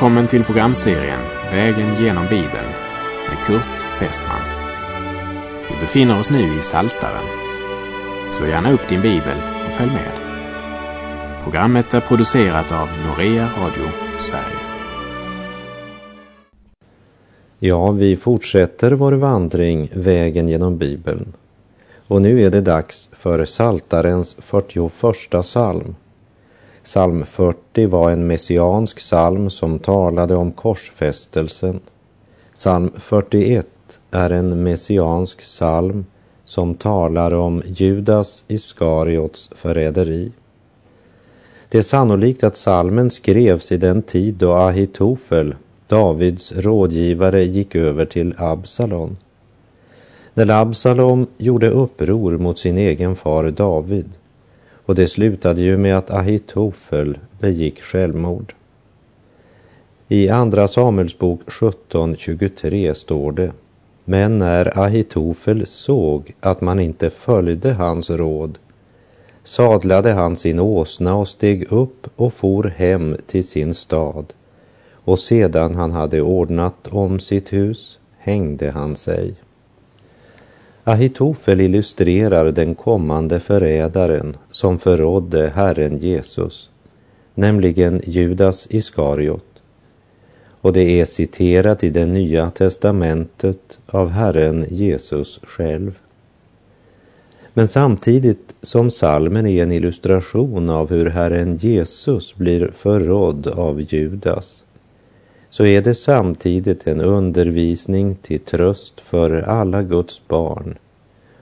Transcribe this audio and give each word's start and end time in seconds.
Välkommen 0.00 0.26
till 0.26 0.44
programserien 0.44 1.20
Vägen 1.52 2.04
genom 2.04 2.24
Bibeln 2.24 2.68
med 3.28 3.46
Kurt 3.46 4.00
Westman. 4.00 4.40
Vi 5.68 5.80
befinner 5.80 6.20
oss 6.20 6.30
nu 6.30 6.58
i 6.58 6.62
Saltaren. 6.62 7.24
Slå 8.30 8.46
gärna 8.46 8.72
upp 8.72 8.88
din 8.88 9.02
bibel 9.02 9.36
och 9.66 9.72
följ 9.72 9.90
med. 9.90 10.12
Programmet 11.42 11.94
är 11.94 12.00
producerat 12.00 12.72
av 12.72 12.88
Norea 13.06 13.50
Radio 13.58 13.88
Sverige. 14.18 14.58
Ja, 17.58 17.90
vi 17.90 18.16
fortsätter 18.16 18.92
vår 18.92 19.12
vandring 19.12 19.90
vägen 19.94 20.48
genom 20.48 20.78
Bibeln. 20.78 21.32
Och 22.06 22.22
nu 22.22 22.42
är 22.42 22.50
det 22.50 22.60
dags 22.60 23.08
för 23.12 23.44
Saltarens 23.44 24.36
41 24.40 25.42
psalm. 25.42 25.94
Psalm 26.82 27.26
40 27.26 27.86
var 27.86 28.10
en 28.10 28.26
messiansk 28.26 28.98
psalm 28.98 29.50
som 29.50 29.78
talade 29.78 30.36
om 30.36 30.52
korsfästelsen. 30.52 31.80
Psalm 32.54 32.90
41 32.96 33.66
är 34.10 34.30
en 34.30 34.62
messiansk 34.62 35.40
psalm 35.40 36.04
som 36.44 36.74
talar 36.74 37.34
om 37.34 37.62
Judas 37.66 38.44
Iskariots 38.48 39.50
förräderi. 39.54 40.32
Det 41.68 41.78
är 41.78 41.82
sannolikt 41.82 42.44
att 42.44 42.54
psalmen 42.54 43.10
skrevs 43.10 43.72
i 43.72 43.76
den 43.76 44.02
tid 44.02 44.34
då 44.34 44.52
Ahitofel, 44.52 45.54
Davids 45.86 46.52
rådgivare, 46.52 47.44
gick 47.44 47.74
över 47.74 48.04
till 48.04 48.34
Absalon. 48.38 49.16
När 50.34 50.50
Absalom 50.50 51.26
gjorde 51.38 51.70
uppror 51.70 52.38
mot 52.38 52.58
sin 52.58 52.78
egen 52.78 53.16
far 53.16 53.50
David 53.50 54.08
och 54.90 54.96
det 54.96 55.08
slutade 55.08 55.60
ju 55.60 55.76
med 55.76 55.98
att 55.98 56.10
Ahitofel 56.10 57.18
begick 57.40 57.80
självmord. 57.80 58.54
I 60.08 60.28
Andra 60.28 60.68
Samuelsbok 60.68 61.40
17.23 61.46 62.94
står 62.94 63.32
det 63.32 63.52
Men 64.04 64.36
när 64.36 64.78
Ahitofel 64.78 65.66
såg 65.66 66.34
att 66.40 66.60
man 66.60 66.80
inte 66.80 67.10
följde 67.10 67.72
hans 67.72 68.10
råd 68.10 68.58
sadlade 69.42 70.12
han 70.12 70.36
sin 70.36 70.60
åsna 70.60 71.14
och 71.14 71.28
steg 71.28 71.72
upp 71.72 72.08
och 72.16 72.34
for 72.34 72.62
hem 72.76 73.16
till 73.26 73.48
sin 73.48 73.74
stad 73.74 74.32
och 74.92 75.18
sedan 75.18 75.74
han 75.74 75.92
hade 75.92 76.20
ordnat 76.20 76.88
om 76.88 77.20
sitt 77.20 77.52
hus 77.52 77.98
hängde 78.18 78.70
han 78.70 78.96
sig. 78.96 79.34
Ahitofel 80.84 81.60
illustrerar 81.60 82.52
den 82.52 82.74
kommande 82.74 83.40
förrädaren 83.40 84.36
som 84.50 84.78
förrådde 84.78 85.52
Herren 85.54 85.98
Jesus, 85.98 86.70
nämligen 87.34 88.00
Judas 88.04 88.66
Iskariot. 88.70 89.44
Och 90.60 90.72
det 90.72 91.00
är 91.00 91.04
citerat 91.04 91.84
i 91.84 91.90
det 91.90 92.06
nya 92.06 92.50
testamentet 92.50 93.78
av 93.86 94.08
Herren 94.08 94.66
Jesus 94.70 95.40
själv. 95.42 95.98
Men 97.54 97.68
samtidigt 97.68 98.54
som 98.62 98.90
salmen 98.90 99.46
är 99.46 99.62
en 99.62 99.72
illustration 99.72 100.70
av 100.70 100.90
hur 100.90 101.06
Herren 101.06 101.56
Jesus 101.56 102.34
blir 102.34 102.70
förrådd 102.74 103.46
av 103.46 103.80
Judas 103.80 104.64
så 105.50 105.64
är 105.64 105.82
det 105.82 105.94
samtidigt 105.94 106.86
en 106.86 107.00
undervisning 107.00 108.14
till 108.14 108.40
tröst 108.40 109.00
för 109.00 109.42
alla 109.42 109.82
Guds 109.82 110.22
barn 110.28 110.78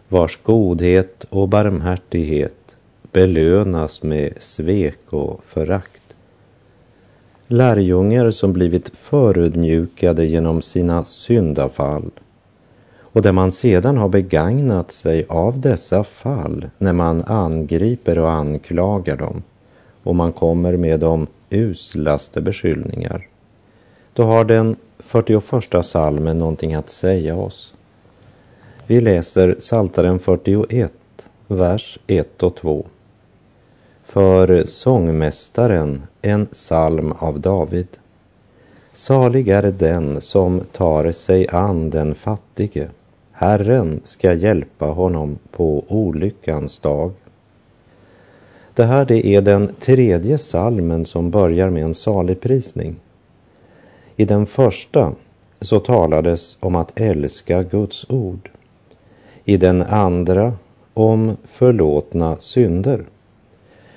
vars 0.09 0.39
godhet 0.43 1.25
och 1.31 1.49
barmhärtighet 1.49 2.77
belönas 3.13 4.03
med 4.03 4.33
svek 4.39 5.13
och 5.13 5.41
förakt. 5.47 6.03
Lärjungar 7.47 8.31
som 8.31 8.53
blivit 8.53 8.89
förödmjukade 8.89 10.27
genom 10.27 10.63
sina 10.63 11.05
syndafall 11.05 12.11
och 13.01 13.23
där 13.23 13.33
man 13.33 13.53
sedan 13.53 13.97
har 13.97 14.09
begagnat 14.09 14.91
sig 14.91 15.27
av 15.29 15.61
dessa 15.61 16.05
fall 16.05 16.71
när 16.79 16.93
man 16.93 17.23
angriper 17.27 18.19
och 18.19 18.31
anklagar 18.31 19.17
dem 19.17 19.43
och 20.03 20.17
man 20.17 20.33
kommer 20.33 20.77
med 20.77 21.01
de 21.01 21.27
uslaste 21.51 22.41
beskyllningar 22.41 23.27
då 24.19 24.25
har 24.25 24.45
den 24.45 24.77
41 24.99 25.45
salmen 25.87 26.39
någonting 26.39 26.75
att 26.75 26.89
säga 26.89 27.37
oss. 27.37 27.75
Vi 28.87 29.01
läser 29.01 29.57
Saltaren 29.59 30.19
41, 30.19 30.93
vers 31.47 31.99
1 32.07 32.43
och 32.43 32.57
2. 32.57 32.87
För 34.05 34.65
sångmästaren 34.65 36.03
en 36.23 36.47
psalm 36.47 37.13
av 37.13 37.41
David. 37.41 37.87
Salig 38.93 39.49
är 39.49 39.63
den 39.63 40.21
som 40.21 40.61
tar 40.73 41.13
sig 41.13 41.49
an 41.49 41.91
den 41.91 42.15
fattige. 42.15 42.89
Herren 43.33 44.01
ska 44.05 44.33
hjälpa 44.33 44.87
honom 44.87 45.39
på 45.51 45.85
olyckans 45.89 46.79
dag. 46.79 47.13
Det 48.75 48.85
här 48.85 49.05
det 49.05 49.27
är 49.27 49.43
den 49.43 49.75
tredje 49.81 50.39
salmen 50.39 51.05
som 51.05 51.31
börjar 51.31 51.71
med 51.71 51.83
en 51.85 51.95
salig 51.95 52.41
prisning. 52.41 52.97
I 54.21 54.25
den 54.25 54.47
första 54.47 55.13
så 55.61 55.81
talades 55.81 56.57
om 56.61 56.75
att 56.75 57.01
älska 57.01 57.63
Guds 57.63 58.11
ord. 58.11 58.51
I 59.45 59.57
den 59.57 59.83
andra 59.83 60.53
om 60.95 61.37
förlåtna 61.45 62.37
synder. 62.39 63.05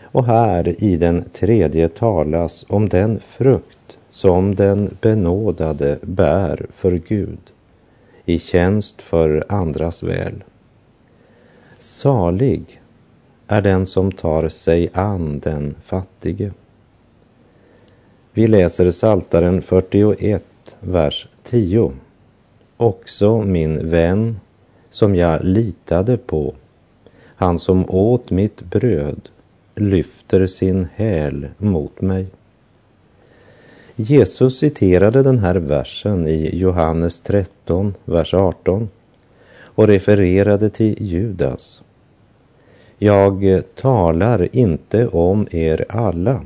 Och 0.02 0.26
här 0.26 0.84
i 0.84 0.98
den 0.98 1.30
tredje 1.34 1.90
talas 1.90 2.66
om 2.70 2.90
den 2.90 3.20
frukt 3.20 3.98
som 4.12 4.56
den 4.56 4.98
benådade 5.02 6.00
bär 6.02 6.66
för 6.74 6.92
Gud 6.92 7.40
i 8.26 8.40
tjänst 8.40 9.02
för 9.02 9.46
andras 9.50 10.04
väl. 10.04 10.44
Salig 11.78 12.82
är 13.48 13.62
den 13.62 13.86
som 13.86 14.12
tar 14.12 14.50
sig 14.50 14.90
an 14.94 15.40
den 15.40 15.76
fattige. 15.86 16.52
Vi 18.34 18.48
läser 18.48 18.92
Saltaren 18.92 19.62
41, 19.62 20.44
vers 20.80 21.28
10. 21.44 21.92
Också 22.78 23.42
min 23.42 23.90
vän 23.90 24.40
som 24.90 25.16
jag 25.16 25.44
litade 25.44 26.18
på, 26.18 26.54
han 27.36 27.60
som 27.60 27.90
åt 27.90 28.32
mitt 28.32 28.62
bröd, 28.62 29.30
lyfter 29.76 30.48
sin 30.48 30.88
häl 30.96 31.48
mot 31.58 32.02
mig. 32.02 32.28
Jesus 33.96 34.60
citerade 34.60 35.24
den 35.24 35.40
här 35.40 35.56
versen 35.56 36.28
i 36.28 36.58
Johannes 36.58 37.20
13, 37.20 37.94
vers 38.06 38.34
18 38.34 38.90
och 39.60 39.88
refererade 39.88 40.70
till 40.70 40.96
Judas. 41.00 41.82
Jag 42.98 43.64
talar 43.76 44.56
inte 44.56 45.08
om 45.08 45.48
er 45.52 45.86
alla, 45.90 46.42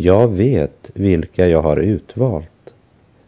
jag 0.00 0.28
vet 0.28 0.90
vilka 0.94 1.48
jag 1.48 1.62
har 1.62 1.76
utvalt, 1.76 2.74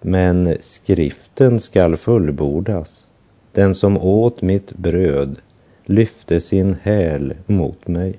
men 0.01 0.57
skriften 0.61 1.61
skall 1.61 1.97
fullbordas. 1.97 3.07
Den 3.53 3.75
som 3.75 3.99
åt 3.99 4.43
mitt 4.43 4.73
bröd 4.73 5.37
lyfte 5.85 6.41
sin 6.41 6.77
häl 6.83 7.35
mot 7.47 7.89
mig. 7.89 8.19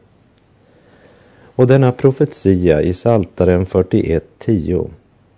Och 1.56 1.68
denna 1.68 1.92
profetia 1.92 2.82
i 2.82 2.94
Saltaren 2.94 3.66
41.10 3.66 4.90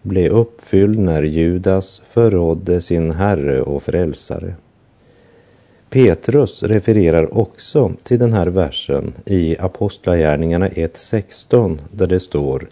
blev 0.01 0.31
uppfylld 0.31 0.99
när 0.99 1.23
Judas 1.23 2.01
förrådde 2.09 2.81
sin 2.81 3.11
Herre 3.11 3.61
och 3.61 3.83
Frälsare. 3.83 4.55
Petrus 5.89 6.63
refererar 6.63 7.37
också 7.37 7.91
till 8.03 8.19
den 8.19 8.33
här 8.33 8.47
versen 8.47 9.13
i 9.25 9.57
Apostlagärningarna 9.59 10.67
1.16 10.67 11.79
där 11.91 12.07
det 12.07 12.19
står 12.19 12.69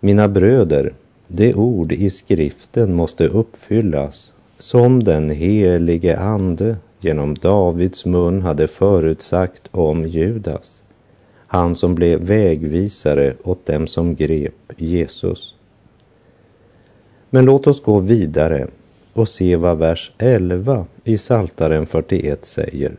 mina 0.00 0.28
bröder, 0.28 0.92
det 1.28 1.54
ord 1.54 1.92
i 1.92 2.10
skriften 2.10 2.94
måste 2.94 3.26
uppfyllas 3.26 4.32
som 4.58 5.04
den 5.04 5.30
helige 5.30 6.18
Ande 6.18 6.76
genom 7.00 7.34
Davids 7.34 8.04
mun 8.06 8.42
hade 8.42 8.68
förutsagt 8.68 9.68
om 9.70 10.06
Judas, 10.06 10.82
han 11.46 11.76
som 11.76 11.94
blev 11.94 12.20
vägvisare 12.20 13.34
åt 13.44 13.66
dem 13.66 13.86
som 13.86 14.14
grep 14.14 14.72
Jesus. 14.76 15.54
Men 17.30 17.44
låt 17.44 17.66
oss 17.66 17.82
gå 17.82 17.98
vidare 17.98 18.66
och 19.12 19.28
se 19.28 19.56
vad 19.56 19.78
vers 19.78 20.12
11 20.18 20.86
i 21.04 21.18
Saltaren 21.18 21.86
41 21.86 22.44
säger. 22.44 22.96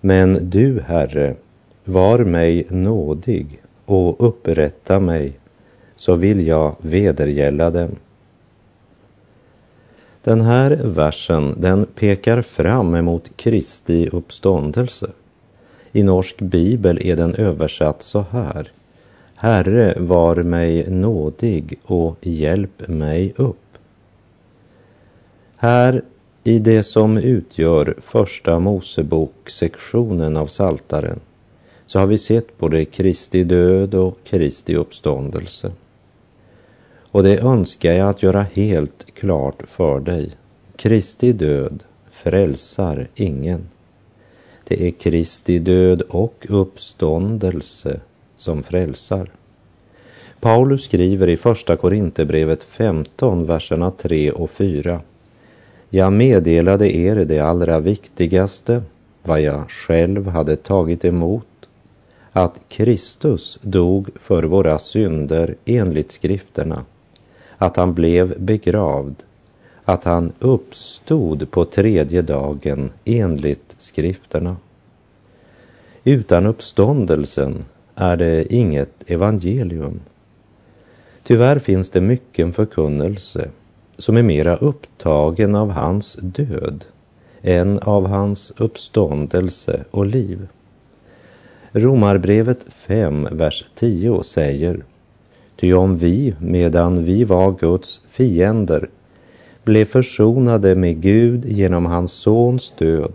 Men 0.00 0.50
du, 0.50 0.80
Herre, 0.80 1.34
var 1.84 2.18
mig 2.18 2.66
nådig 2.70 3.60
och 3.84 4.28
upprätta 4.28 5.00
mig 5.00 5.39
så 6.00 6.16
vill 6.16 6.46
jag 6.46 6.76
vedergälla 6.78 7.70
dem. 7.70 7.96
Den 10.22 10.40
här 10.40 10.80
versen 10.84 11.54
den 11.58 11.86
pekar 11.86 12.42
fram 12.42 12.94
emot 12.94 13.30
Kristi 13.36 14.08
uppståndelse. 14.12 15.10
I 15.92 16.02
norsk 16.02 16.40
bibel 16.40 16.98
är 17.02 17.16
den 17.16 17.34
översatt 17.34 18.02
så 18.02 18.24
här. 18.30 18.72
Herre, 19.34 19.94
var 19.98 20.36
mig 20.36 20.90
nådig 20.90 21.78
och 21.84 22.16
hjälp 22.20 22.88
mig 22.88 23.32
upp. 23.36 23.78
Här 25.56 26.02
i 26.44 26.58
det 26.58 26.82
som 26.82 27.16
utgör 27.16 27.94
Första 28.00 28.58
Mosebok-sektionen 28.58 30.36
av 30.36 30.46
Saltaren 30.46 31.20
så 31.86 31.98
har 31.98 32.06
vi 32.06 32.18
sett 32.18 32.58
både 32.58 32.84
Kristi 32.84 33.44
död 33.44 33.94
och 33.94 34.18
Kristi 34.24 34.76
uppståndelse. 34.76 35.72
Och 37.10 37.22
det 37.22 37.38
önskar 37.38 37.92
jag 37.92 38.08
att 38.08 38.22
göra 38.22 38.42
helt 38.42 39.14
klart 39.14 39.62
för 39.66 40.00
dig. 40.00 40.30
Kristi 40.76 41.32
död 41.32 41.84
frälsar 42.10 43.08
ingen. 43.14 43.68
Det 44.68 44.86
är 44.86 44.90
Kristi 44.90 45.58
död 45.58 46.02
och 46.02 46.46
uppståndelse 46.48 48.00
som 48.36 48.62
frälsar. 48.62 49.30
Paulus 50.40 50.84
skriver 50.84 51.28
i 51.28 51.36
Första 51.36 51.76
Korinthierbrevet 51.76 52.64
15, 52.64 53.46
verserna 53.46 53.90
3 53.90 54.30
och 54.30 54.50
4. 54.50 55.00
Jag 55.88 56.12
meddelade 56.12 56.96
er 56.96 57.16
det 57.16 57.40
allra 57.40 57.80
viktigaste, 57.80 58.82
vad 59.22 59.40
jag 59.40 59.70
själv 59.70 60.28
hade 60.28 60.56
tagit 60.56 61.04
emot, 61.04 61.46
att 62.32 62.60
Kristus 62.68 63.58
dog 63.62 64.08
för 64.14 64.42
våra 64.42 64.78
synder 64.78 65.56
enligt 65.64 66.12
skrifterna, 66.12 66.84
att 67.60 67.76
han 67.76 67.94
blev 67.94 68.40
begravd, 68.40 69.14
att 69.84 70.04
han 70.04 70.32
uppstod 70.38 71.50
på 71.50 71.64
tredje 71.64 72.22
dagen 72.22 72.90
enligt 73.04 73.76
skrifterna. 73.78 74.56
Utan 76.04 76.46
uppståndelsen 76.46 77.64
är 77.94 78.16
det 78.16 78.54
inget 78.54 79.10
evangelium. 79.10 80.00
Tyvärr 81.22 81.58
finns 81.58 81.90
det 81.90 82.00
mycken 82.00 82.52
förkunnelse 82.52 83.50
som 83.98 84.16
är 84.16 84.22
mera 84.22 84.56
upptagen 84.56 85.54
av 85.54 85.70
hans 85.70 86.18
död 86.22 86.84
än 87.42 87.78
av 87.78 88.06
hans 88.06 88.52
uppståndelse 88.56 89.84
och 89.90 90.06
liv. 90.06 90.48
Romarbrevet 91.72 92.66
5, 92.68 93.28
vers 93.30 93.64
10 93.74 94.22
säger 94.22 94.84
Ty 95.60 95.72
om 95.72 95.98
vi, 95.98 96.34
medan 96.38 97.04
vi 97.04 97.24
var 97.24 97.52
Guds 97.52 98.00
fiender, 98.10 98.90
blev 99.64 99.84
försonade 99.84 100.74
med 100.74 101.00
Gud 101.00 101.44
genom 101.44 101.86
hans 101.86 102.12
sons 102.12 102.72
död, 102.78 103.12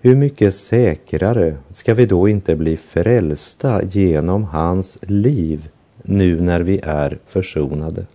hur 0.00 0.16
mycket 0.16 0.54
säkrare 0.54 1.56
ska 1.70 1.94
vi 1.94 2.06
då 2.06 2.28
inte 2.28 2.56
bli 2.56 2.76
frälsta 2.76 3.82
genom 3.82 4.44
hans 4.44 4.98
liv 5.02 5.68
nu 6.02 6.40
när 6.40 6.60
vi 6.60 6.80
är 6.82 7.18
försonade? 7.26 8.06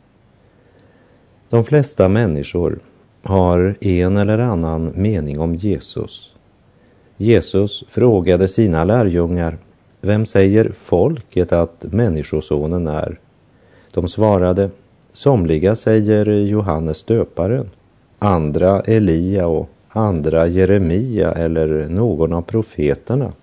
De 1.50 1.63
flesta 1.63 2.07
människor 2.07 2.80
har 3.24 3.75
en 3.81 4.18
eller 4.18 4.39
annan 4.39 4.92
mening 4.95 5.39
om 5.39 5.56
Jesus. 5.56 6.33
Jesus 7.18 7.83
frågade 7.89 8.48
sina 8.48 8.83
lärjungar, 8.83 9.57
vem 10.01 10.25
säger 10.25 10.71
folket 10.75 11.51
att 11.51 11.86
Människosonen 11.92 12.88
är? 12.88 13.19
De 13.98 14.10
svarade, 14.10 14.70
somliga 15.12 15.76
säger 15.76 16.26
Johannes 16.26 17.04
döparen, 17.04 17.68
andra 18.20 18.80
Elia 18.82 19.48
och 19.48 19.70
andra 19.90 20.48
Jeremia 20.48 21.32
eller 21.32 21.88
någon 21.90 22.34
av 22.34 22.42
profeterna. 22.42 23.34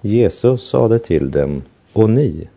Jesus 0.00 0.68
sade 0.68 0.98
till 0.98 1.30
dem, 1.30 1.62
och 1.92 2.10
ni, 2.10 2.48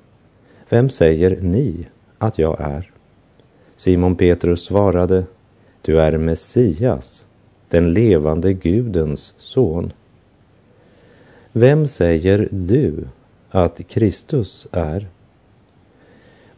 vem 0.69 0.89
säger 0.89 1.38
ni 1.42 1.88
att 2.18 2.39
jag 2.39 2.62
är? 2.62 2.92
Simon 3.75 4.16
Petrus 4.16 4.63
svarade, 4.63 5.24
du 5.81 6.01
är 6.01 6.18
Messias, 6.18 7.25
den 7.69 7.94
levande 7.94 8.54
Gudens 8.54 9.33
son. 9.38 9.94
Vem 11.51 11.88
säger 11.88 12.48
du 12.51 13.07
att 13.50 13.88
Kristus 13.88 14.68
är? 14.72 15.07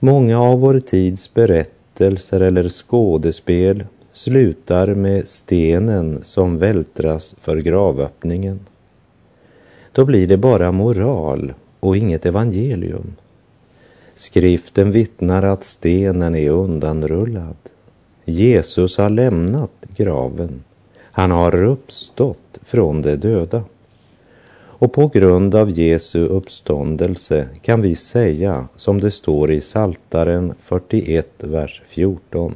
Många 0.05 0.39
av 0.39 0.59
vår 0.59 0.79
tids 0.79 1.33
berättelser 1.33 2.39
eller 2.39 2.69
skådespel 2.69 3.85
slutar 4.11 4.87
med 4.87 5.27
stenen 5.27 6.23
som 6.23 6.57
vältras 6.57 7.35
för 7.41 7.57
gravöppningen. 7.57 8.59
Då 9.91 10.05
blir 10.05 10.27
det 10.27 10.37
bara 10.37 10.71
moral 10.71 11.53
och 11.79 11.97
inget 11.97 12.25
evangelium. 12.25 13.15
Skriften 14.15 14.91
vittnar 14.91 15.43
att 15.43 15.63
stenen 15.63 16.35
är 16.35 16.49
undanrullad. 16.49 17.57
Jesus 18.25 18.97
har 18.97 19.09
lämnat 19.09 19.85
graven. 19.95 20.63
Han 21.01 21.31
har 21.31 21.63
uppstått 21.63 22.59
från 22.61 23.01
de 23.01 23.15
döda. 23.15 23.63
Och 24.75 24.93
på 24.93 25.07
grund 25.07 25.55
av 25.55 25.69
Jesu 25.69 26.27
uppståndelse 26.27 27.47
kan 27.61 27.81
vi 27.81 27.95
säga 27.95 28.67
som 28.75 28.99
det 28.99 29.11
står 29.11 29.51
i 29.51 29.61
Saltaren 29.61 30.53
41, 30.61 31.27
vers 31.37 31.81
14. 31.87 32.55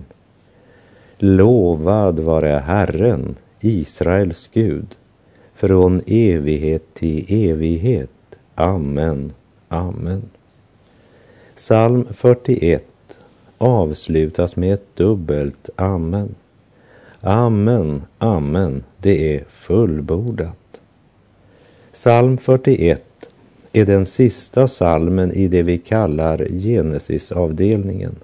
Lovad 1.17 2.19
vare 2.19 2.63
Herren, 2.65 3.35
Israels 3.59 4.49
Gud, 4.53 4.95
från 5.55 6.01
evighet 6.07 6.93
till 6.93 7.25
evighet. 7.29 8.09
Amen. 8.55 9.33
Amen. 9.69 10.21
Psalm 11.55 12.07
41 12.11 12.85
avslutas 13.57 14.55
med 14.55 14.73
ett 14.73 14.95
dubbelt 14.95 15.69
amen. 15.75 16.35
Amen, 17.21 18.01
amen, 18.17 18.83
det 18.97 19.35
är 19.35 19.43
fullbordat. 19.49 20.66
Psalm 21.97 22.37
41 22.37 23.03
är 23.73 23.85
den 23.85 24.05
sista 24.05 24.67
salmen 24.67 25.31
i 25.31 25.47
det 25.47 25.63
vi 25.63 25.77
kallar 25.77 26.47
Genesisavdelningen, 26.49 28.15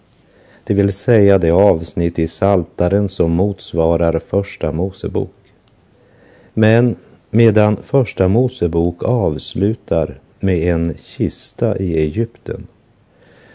det 0.64 0.74
vill 0.74 0.94
säga 0.94 1.38
det 1.38 1.52
avsnitt 1.52 2.20
i 2.20 2.28
Saltaren 2.28 3.10
som 3.10 3.32
motsvarar 3.32 4.20
Första 4.20 4.72
Mosebok. 4.72 5.36
Men 6.54 6.96
medan 7.30 7.78
Första 7.78 8.28
Mosebok 8.28 9.04
avslutar 9.04 10.20
med 10.40 10.58
en 10.58 10.94
kista 10.98 11.78
i 11.78 11.98
Egypten 11.98 12.68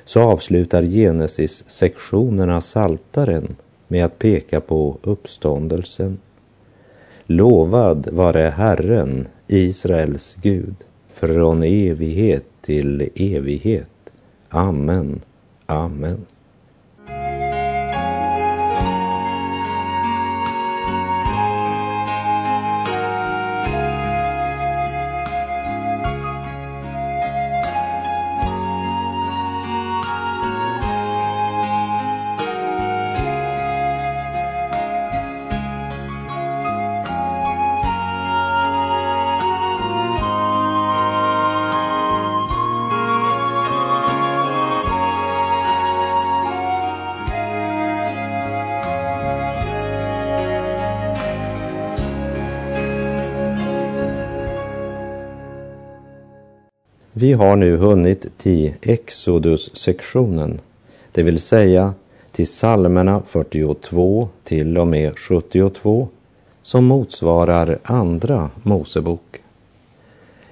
så 0.04 0.20
avslutar 0.20 0.82
Genesis 0.82 1.64
sektionerna 1.66 2.60
Saltaren 2.60 3.56
med 3.88 4.04
att 4.04 4.18
peka 4.18 4.60
på 4.60 4.98
uppståndelsen. 5.02 6.18
Lovad 7.26 8.08
vare 8.12 8.52
Herren, 8.56 9.28
Israels 9.48 10.36
Gud, 10.42 10.74
från 11.12 11.62
evighet 11.62 12.44
till 12.60 13.10
evighet. 13.14 13.90
Amen. 14.48 15.20
Amen. 15.66 16.26
Vi 57.20 57.32
har 57.32 57.56
nu 57.56 57.76
hunnit 57.76 58.38
till 58.38 58.74
Exodus-sektionen, 58.82 60.60
det 61.12 61.22
vill 61.22 61.40
säga 61.40 61.94
till 62.32 62.46
psalmerna 62.46 63.22
42 63.26 64.28
till 64.44 64.78
och 64.78 64.86
med 64.86 65.18
72 65.18 66.08
som 66.62 66.84
motsvarar 66.84 67.78
Andra 67.82 68.50
Mosebok. 68.62 69.42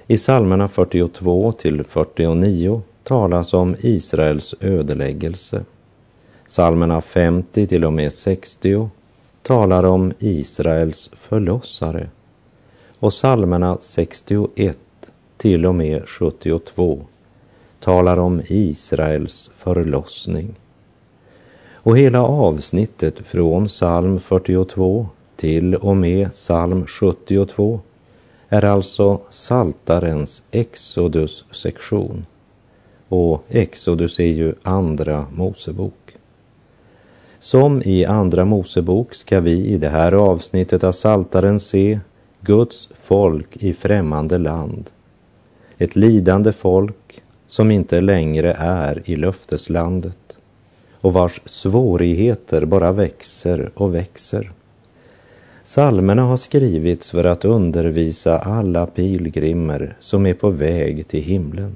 I 0.07 0.17
psalmerna 0.17 0.67
42 0.67 1.51
till 1.51 1.83
49 1.83 2.81
talas 3.03 3.53
om 3.53 3.75
Israels 3.79 4.55
ödeläggelse. 4.61 5.65
Psalmerna 6.47 7.01
50 7.01 7.67
till 7.67 7.85
och 7.85 7.93
med 7.93 8.13
60 8.13 8.89
talar 9.41 9.83
om 9.83 10.13
Israels 10.19 11.09
förlossare 11.13 12.09
och 12.99 13.11
psalmerna 13.11 13.77
61 13.79 14.77
till 15.37 15.65
och 15.65 15.75
med 15.75 16.09
72 16.09 17.05
talar 17.79 18.19
om 18.19 18.41
Israels 18.47 19.51
förlossning. 19.57 20.55
Och 21.73 21.97
hela 21.97 22.21
avsnittet 22.23 23.19
från 23.19 23.67
psalm 23.67 24.19
42 24.19 25.07
till 25.35 25.75
och 25.75 25.97
med 25.97 26.31
psalm 26.31 26.85
72 26.87 27.79
är 28.49 28.65
alltså 28.65 29.21
Saltarens 29.29 30.43
Exodus-sektion. 30.51 32.25
Och 33.09 33.43
Exodus 33.49 34.19
är 34.19 34.31
ju 34.31 34.53
Andra 34.63 35.25
Mosebok. 35.31 36.15
Som 37.39 37.81
i 37.85 38.05
Andra 38.05 38.45
Mosebok 38.45 39.13
ska 39.13 39.39
vi 39.39 39.65
i 39.65 39.77
det 39.77 39.89
här 39.89 40.11
avsnittet 40.11 40.83
av 40.83 40.91
Saltaren 40.91 41.59
se 41.59 41.99
Guds 42.41 42.89
folk 43.03 43.57
i 43.57 43.73
främmande 43.73 44.37
land. 44.37 44.89
Ett 45.77 45.95
lidande 45.95 46.53
folk 46.53 47.21
som 47.47 47.71
inte 47.71 48.01
längre 48.01 48.53
är 48.59 49.01
i 49.05 49.15
löfteslandet 49.15 50.37
och 50.91 51.13
vars 51.13 51.41
svårigheter 51.45 52.65
bara 52.65 52.91
växer 52.91 53.71
och 53.73 53.95
växer. 53.95 54.51
Salmerna 55.63 56.21
har 56.21 56.37
skrivits 56.37 57.11
för 57.11 57.23
att 57.23 57.45
undervisa 57.45 58.39
alla 58.39 58.85
pilgrimer 58.87 59.95
som 59.99 60.25
är 60.25 60.33
på 60.33 60.49
väg 60.49 61.07
till 61.07 61.23
himlen 61.23 61.75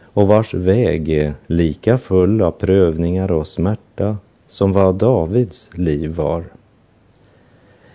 och 0.00 0.28
vars 0.28 0.54
väg 0.54 1.08
är 1.08 1.34
lika 1.46 1.98
full 1.98 2.42
av 2.42 2.50
prövningar 2.50 3.32
och 3.32 3.46
smärta 3.46 4.16
som 4.48 4.72
vad 4.72 4.94
Davids 4.94 5.70
liv 5.74 6.10
var. 6.10 6.44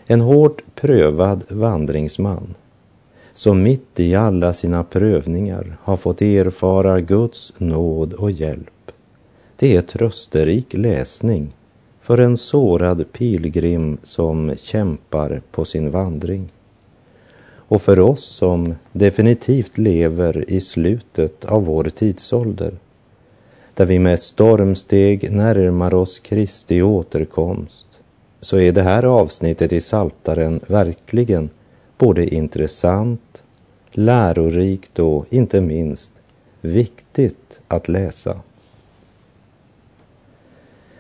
En 0.07 0.21
hårt 0.21 0.61
prövad 0.75 1.43
vandringsman 1.47 2.53
som 3.33 3.63
mitt 3.63 3.99
i 3.99 4.15
alla 4.15 4.53
sina 4.53 4.83
prövningar 4.83 5.77
har 5.81 5.97
fått 5.97 6.21
erfara 6.21 7.01
Guds 7.01 7.53
nåd 7.57 8.13
och 8.13 8.31
hjälp. 8.31 8.91
Det 9.55 9.75
är 9.75 9.81
trösterik 9.81 10.73
läsning 10.73 11.53
för 12.01 12.17
en 12.17 12.37
sårad 12.37 13.11
pilgrim 13.11 13.97
som 14.03 14.53
kämpar 14.57 15.41
på 15.51 15.65
sin 15.65 15.91
vandring. 15.91 16.51
Och 17.53 17.81
för 17.81 17.99
oss 17.99 18.25
som 18.25 18.75
definitivt 18.91 19.77
lever 19.77 20.51
i 20.51 20.61
slutet 20.61 21.45
av 21.45 21.65
vår 21.65 21.83
tidsålder, 21.83 22.73
där 23.73 23.85
vi 23.85 23.99
med 23.99 24.19
stormsteg 24.19 25.31
närmar 25.31 25.93
oss 25.93 26.19
Kristi 26.19 26.81
återkomst, 26.81 27.85
så 28.39 28.59
är 28.59 28.71
det 28.71 28.81
här 28.81 29.03
avsnittet 29.03 29.73
i 29.73 29.81
Saltaren 29.81 30.59
verkligen 30.67 31.49
både 32.01 32.35
intressant, 32.35 33.43
lärorikt 33.91 34.99
och 34.99 35.25
inte 35.29 35.61
minst 35.61 36.11
viktigt 36.61 37.59
att 37.67 37.87
läsa. 37.87 38.39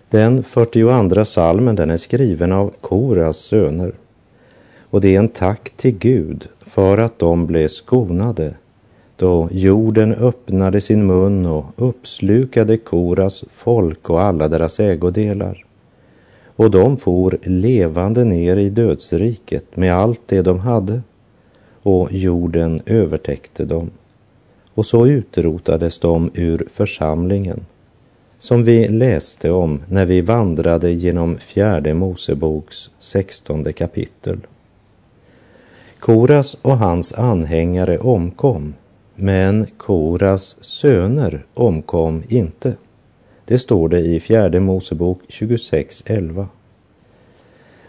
Den 0.09 0.43
42 0.43 1.25
salmen 1.25 1.75
den 1.75 1.89
är 1.89 1.97
skriven 1.97 2.51
av 2.51 2.73
Koras 2.81 3.37
söner 3.37 3.93
och 4.89 5.01
det 5.01 5.15
är 5.15 5.19
en 5.19 5.29
tack 5.29 5.69
till 5.69 5.97
Gud 5.97 6.47
för 6.59 6.97
att 6.97 7.19
de 7.19 7.47
blev 7.47 7.67
skonade 7.67 8.55
då 9.15 9.49
jorden 9.51 10.13
öppnade 10.13 10.81
sin 10.81 11.05
mun 11.05 11.45
och 11.45 11.65
uppslukade 11.75 12.77
Koras 12.77 13.43
folk 13.49 14.09
och 14.09 14.21
alla 14.21 14.47
deras 14.47 14.79
ägodelar. 14.79 15.65
Och 16.55 16.71
de 16.71 16.97
for 16.97 17.37
levande 17.43 18.23
ner 18.23 18.57
i 18.57 18.69
dödsriket 18.69 19.75
med 19.75 19.95
allt 19.95 20.21
det 20.25 20.41
de 20.41 20.59
hade 20.59 21.01
och 21.81 22.11
jorden 22.11 22.81
övertäckte 22.85 23.65
dem. 23.65 23.89
Och 24.73 24.85
så 24.85 25.07
utrotades 25.07 25.99
de 25.99 26.31
ur 26.33 26.67
församlingen 26.73 27.65
som 28.41 28.63
vi 28.63 28.87
läste 28.87 29.51
om 29.51 29.81
när 29.87 30.05
vi 30.05 30.21
vandrade 30.21 30.91
genom 30.91 31.37
fjärde 31.37 31.93
Moseboks 31.93 32.91
sextonde 32.99 33.73
kapitel. 33.73 34.37
Koras 35.99 36.57
och 36.61 36.77
hans 36.77 37.13
anhängare 37.13 37.97
omkom, 37.99 38.73
men 39.15 39.67
Koras 39.77 40.55
söner 40.63 41.45
omkom 41.53 42.23
inte. 42.29 42.73
Det 43.51 43.59
står 43.59 43.89
det 43.89 43.99
i 43.99 44.19
fjärde 44.19 44.59
Mosebok 44.59 45.19
26.11. 45.27 46.45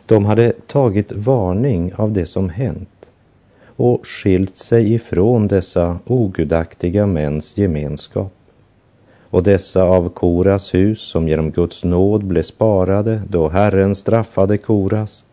De 0.07 0.25
hade 0.25 0.52
tagit 0.66 1.12
varning 1.12 1.95
av 1.95 2.12
det 2.12 2.26
som 2.26 2.49
hänt 2.49 3.11
och 3.64 4.07
skilt 4.07 4.57
sig 4.57 4.95
ifrån 4.95 5.47
dessa 5.47 5.99
ogudaktiga 6.07 7.07
mäns 7.07 7.57
gemenskap 7.57 8.33
och 9.31 9.42
dessa 9.42 9.83
av 9.83 10.09
Koras 10.09 10.75
hus 10.75 11.00
som 11.00 11.28
genom 11.28 11.50
Guds 11.50 11.85
nåd 11.85 12.25
blev 12.25 12.42
sparade 12.42 13.23
då 13.28 13.49
Herren 13.49 13.95
straffade 13.95 14.59
Koras, 14.59 15.25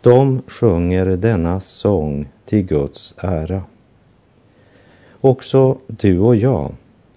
de 0.00 0.42
sjunger 0.46 1.06
denna 1.06 1.60
sång 1.60 2.28
till 2.44 2.62
Guds 2.62 3.14
ära. 3.18 3.62
Också 5.20 5.78
du 5.86 6.18
och 6.18 6.36
jag, 6.36 6.72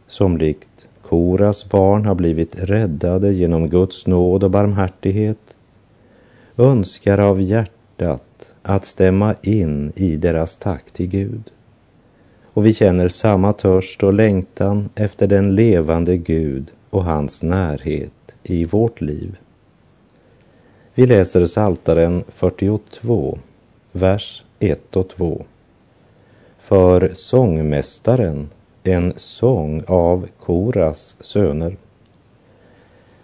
som 0.08 0.38
likt 0.38 0.75
Koras 1.10 1.70
barn 1.70 2.06
har 2.06 2.16
blivit 2.16 2.56
räddade 2.56 3.34
genom 3.34 3.70
Guds 3.70 4.08
nåd 4.08 4.44
och 4.44 4.52
barmhärtighet, 4.52 5.58
önskar 6.58 7.20
av 7.20 7.42
hjärtat 7.42 8.54
att 8.62 8.86
stämma 8.86 9.36
in 9.42 9.94
i 9.96 10.16
deras 10.16 10.56
tack 10.56 10.92
till 10.92 11.08
Gud 11.08 11.52
och 12.56 12.66
vi 12.66 12.74
känner 12.74 13.08
samma 13.08 13.54
törst 13.54 14.04
och 14.04 14.14
längtan 14.14 14.90
efter 14.96 15.28
den 15.28 15.56
levande 15.56 16.18
Gud 16.18 16.72
och 16.90 17.04
hans 17.04 17.44
närhet 17.44 18.36
i 18.44 18.66
vårt 18.66 19.02
liv. 19.02 19.38
Vi 20.94 21.06
läser 21.06 21.46
Saltaren 21.46 22.24
42, 22.28 23.40
vers 23.92 24.44
1 24.60 24.96
och 24.96 25.10
2. 25.10 25.46
För 26.60 27.12
sångmästaren 27.14 28.50
en 28.88 29.14
sång 29.16 29.84
av 29.88 30.28
Koras 30.40 31.16
söner. 31.20 31.78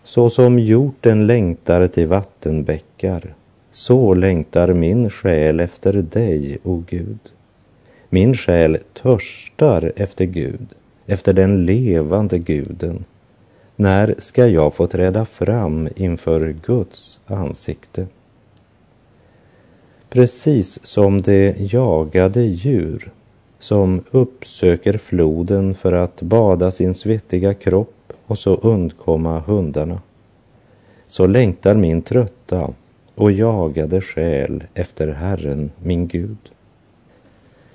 Så 0.03 0.30
som 0.30 0.60
hjorten 0.60 1.27
längtar 1.27 1.88
till 1.88 2.08
vattenbäckar, 2.08 3.36
så 3.72 4.13
längtar 4.13 4.74
min 4.74 5.10
själ 5.10 5.60
efter 5.60 5.94
dig, 5.94 6.58
o 6.63 6.84
Gud. 6.89 7.20
Min 8.10 8.34
själ 8.34 8.77
törstar 8.94 9.94
efter 9.96 10.25
Gud, 10.25 10.68
efter 11.06 11.34
den 11.34 11.65
levande 11.65 12.39
guden. 12.39 13.06
När 13.75 14.15
ska 14.18 14.48
jag 14.48 14.74
få 14.74 14.88
träda 14.88 15.25
fram 15.25 15.88
inför 15.96 16.56
Guds 16.65 17.20
ansikte? 17.25 18.08
Precis 20.10 20.86
som 20.86 21.22
det 21.22 21.74
jagade 21.74 22.41
djur 22.41 23.12
som 23.62 24.03
uppsöker 24.12 24.98
floden 24.98 25.75
för 25.75 25.94
att 25.94 26.22
bada 26.22 26.72
sin 26.72 26.96
svettiga 26.96 27.53
kropp 27.53 28.13
och 28.27 28.39
så 28.39 28.56
undkomma 28.56 29.39
hundarna, 29.39 30.01
så 31.08 31.27
längtar 31.27 31.75
min 31.75 32.01
trötta 32.01 32.74
och 33.15 33.32
jagade 33.32 34.01
själ 34.01 34.63
efter 34.74 35.08
Herren, 35.08 35.72
min 35.84 36.08
Gud. 36.08 36.38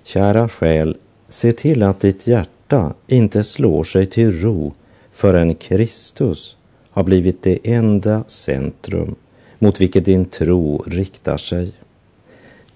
Kära 0.03 0.49
själ, 0.49 0.97
se 1.29 1.53
till 1.53 1.83
att 1.83 2.01
ditt 2.01 2.27
hjärta 2.27 2.95
inte 3.07 3.45
slår 3.45 3.85
sig 3.85 4.07
till 4.07 4.41
ro 4.41 4.75
förrän 5.13 5.55
Kristus 5.55 6.57
har 6.91 7.05
blivit 7.05 7.43
det 7.43 7.59
enda 7.65 8.25
centrum 8.27 9.15
mot 9.59 9.81
vilket 9.81 10.05
din 10.05 10.25
tro 10.25 10.83
riktar 10.87 11.37
sig. 11.37 11.73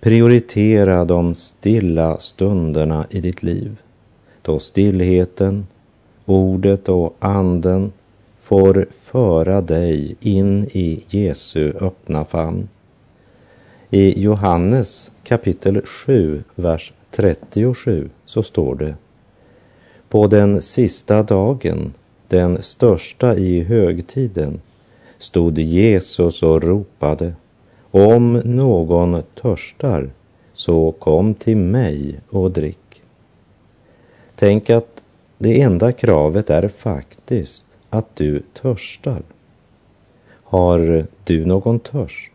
Prioritera 0.00 1.04
de 1.04 1.34
stilla 1.34 2.18
stunderna 2.18 3.06
i 3.10 3.20
ditt 3.20 3.42
liv, 3.42 3.76
då 4.42 4.58
stillheten, 4.58 5.66
ordet 6.26 6.88
och 6.88 7.16
anden 7.18 7.92
får 8.40 8.86
föra 9.00 9.60
dig 9.60 10.16
in 10.20 10.64
i 10.64 11.04
Jesu 11.08 11.72
öppna 11.80 12.24
famn. 12.24 12.68
I 13.90 14.22
Johannes 14.22 15.10
kapitel 15.24 15.82
7, 15.86 16.42
vers 16.54 16.92
37 17.10 18.10
så 18.24 18.42
står 18.42 18.74
det 18.74 18.94
På 20.08 20.26
den 20.26 20.62
sista 20.62 21.22
dagen, 21.22 21.92
den 22.28 22.62
största 22.62 23.36
i 23.36 23.62
högtiden, 23.62 24.60
stod 25.18 25.58
Jesus 25.58 26.42
och 26.42 26.62
ropade 26.62 27.34
om 27.90 28.32
någon 28.32 29.22
törstar, 29.42 30.10
så 30.52 30.92
kom 30.92 31.34
till 31.34 31.56
mig 31.56 32.20
och 32.30 32.50
drick. 32.50 33.02
Tänk 34.34 34.70
att 34.70 35.02
det 35.38 35.60
enda 35.60 35.92
kravet 35.92 36.50
är 36.50 36.68
faktiskt 36.68 37.64
att 37.90 38.16
du 38.16 38.42
törstar. 38.62 39.22
Har 40.28 41.06
du 41.24 41.44
någon 41.44 41.78
törst? 41.78 42.32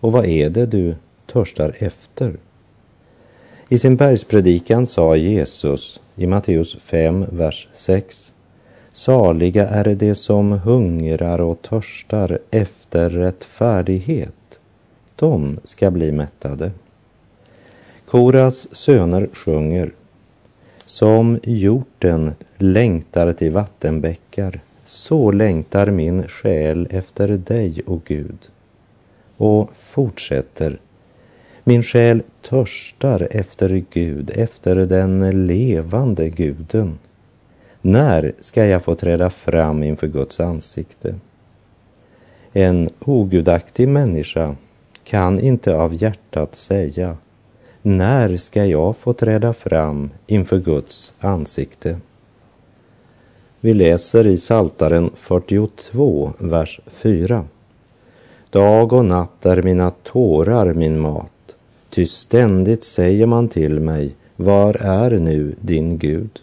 Och 0.00 0.12
vad 0.12 0.26
är 0.26 0.50
det 0.50 0.66
du 0.66 0.94
törstar 1.26 1.76
efter? 1.78 2.36
I 3.68 3.78
sin 3.78 3.96
bergspredikan 3.96 4.86
sa 4.86 5.16
Jesus 5.16 6.00
i 6.16 6.26
Matteus 6.26 6.76
5, 6.80 7.26
vers 7.30 7.68
6 7.74 8.32
Saliga 8.92 9.68
är 9.68 9.94
de 9.94 10.14
som 10.14 10.52
hungrar 10.52 11.40
och 11.40 11.62
törstar 11.62 12.38
efter 12.50 13.10
rättfärdighet. 13.10 14.34
De 15.20 15.58
ska 15.64 15.90
bli 15.90 16.12
mättade. 16.12 16.70
Koras 18.06 18.74
söner 18.74 19.28
sjunger. 19.32 19.92
Som 20.84 21.40
hjorten 21.42 22.32
längtar 22.56 23.32
till 23.32 23.52
vattenbäckar, 23.52 24.60
så 24.84 25.32
längtar 25.32 25.90
min 25.90 26.28
själ 26.28 26.88
efter 26.90 27.28
dig, 27.28 27.82
o 27.86 28.00
Gud. 28.04 28.38
Och 29.36 29.70
fortsätter. 29.76 30.80
Min 31.64 31.82
själ 31.82 32.22
törstar 32.42 33.28
efter 33.30 33.84
Gud, 33.92 34.30
efter 34.34 34.76
den 34.76 35.46
levande 35.46 36.28
guden. 36.28 36.98
När 37.80 38.32
ska 38.40 38.66
jag 38.66 38.84
få 38.84 38.94
träda 38.94 39.30
fram 39.30 39.82
inför 39.82 40.06
Guds 40.06 40.40
ansikte? 40.40 41.14
En 42.52 42.88
ogudaktig 43.00 43.88
människa 43.88 44.56
kan 45.04 45.40
inte 45.40 45.76
av 45.76 46.02
hjärtat 46.02 46.54
säga 46.54 47.16
när 47.82 48.36
ska 48.36 48.64
jag 48.66 48.96
få 48.96 49.12
träda 49.12 49.52
fram 49.52 50.10
inför 50.26 50.58
Guds 50.58 51.14
ansikte? 51.20 51.98
Vi 53.60 53.74
läser 53.74 54.26
i 54.26 54.36
Saltaren 54.36 55.10
42, 55.14 56.32
vers 56.38 56.80
4. 56.86 57.44
Dag 58.50 58.92
och 58.92 59.04
natt 59.04 59.46
är 59.46 59.62
mina 59.62 59.90
tårar 59.90 60.74
min 60.74 61.00
mat, 61.00 61.56
ty 61.90 62.06
ständigt 62.06 62.84
säger 62.84 63.26
man 63.26 63.48
till 63.48 63.80
mig, 63.80 64.14
var 64.36 64.74
är 64.74 65.10
nu 65.10 65.54
din 65.60 65.98
Gud? 65.98 66.40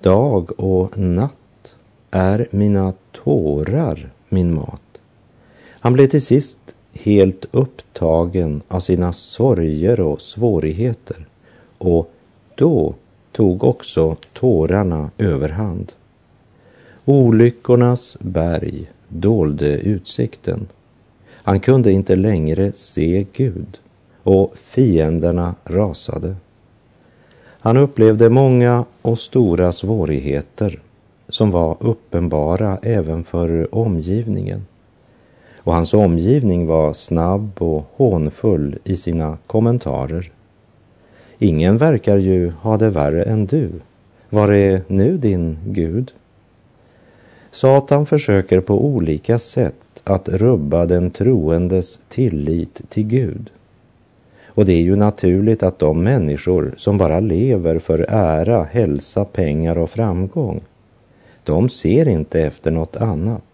Dag 0.00 0.60
och 0.60 0.98
natt 0.98 1.74
är 2.10 2.48
mina 2.50 2.92
tårar 3.12 4.10
min 4.28 4.54
mat. 4.54 5.00
Han 5.80 5.92
blev 5.92 6.06
till 6.06 6.22
sist 6.22 6.58
helt 6.92 7.46
upptagen 7.50 8.62
av 8.68 8.80
sina 8.80 9.12
sorger 9.12 10.00
och 10.00 10.20
svårigheter 10.20 11.26
och 11.78 12.10
då 12.54 12.94
tog 13.32 13.64
också 13.64 14.16
tårarna 14.32 15.10
överhand. 15.18 15.92
Olyckornas 17.04 18.16
berg 18.20 18.90
dolde 19.08 19.78
utsikten. 19.78 20.68
Han 21.30 21.60
kunde 21.60 21.92
inte 21.92 22.16
längre 22.16 22.72
se 22.72 23.26
Gud 23.32 23.78
och 24.22 24.56
fienderna 24.58 25.54
rasade. 25.64 26.36
Han 27.60 27.76
upplevde 27.76 28.30
många 28.30 28.84
och 29.02 29.18
stora 29.18 29.72
svårigheter 29.72 30.80
som 31.28 31.50
var 31.50 31.76
uppenbara 31.80 32.78
även 32.82 33.24
för 33.24 33.74
omgivningen. 33.74 34.66
Och 35.64 35.74
hans 35.74 35.94
omgivning 35.94 36.66
var 36.66 36.92
snabb 36.92 37.62
och 37.62 37.84
hånfull 37.96 38.78
i 38.84 38.96
sina 38.96 39.38
kommentarer. 39.46 40.30
Ingen 41.38 41.78
verkar 41.78 42.16
ju 42.16 42.50
ha 42.50 42.76
det 42.76 42.90
värre 42.90 43.22
än 43.22 43.46
du. 43.46 43.70
Var 44.30 44.52
är 44.52 44.82
nu 44.86 45.18
din 45.18 45.58
Gud? 45.66 46.12
Satan 47.50 48.06
försöker 48.06 48.60
på 48.60 48.84
olika 48.84 49.38
sätt 49.38 49.74
att 50.04 50.28
rubba 50.28 50.86
den 50.86 51.10
troendes 51.10 51.98
tillit 52.08 52.80
till 52.88 53.06
Gud. 53.06 53.50
Och 54.46 54.64
det 54.64 54.72
är 54.72 54.82
ju 54.82 54.96
naturligt 54.96 55.62
att 55.62 55.78
de 55.78 56.02
människor 56.02 56.74
som 56.76 56.98
bara 56.98 57.20
lever 57.20 57.78
för 57.78 58.06
ära, 58.08 58.64
hälsa, 58.64 59.24
pengar 59.24 59.78
och 59.78 59.90
framgång, 59.90 60.60
de 61.44 61.68
ser 61.68 62.08
inte 62.08 62.40
efter 62.42 62.70
något 62.70 62.96
annat. 62.96 63.51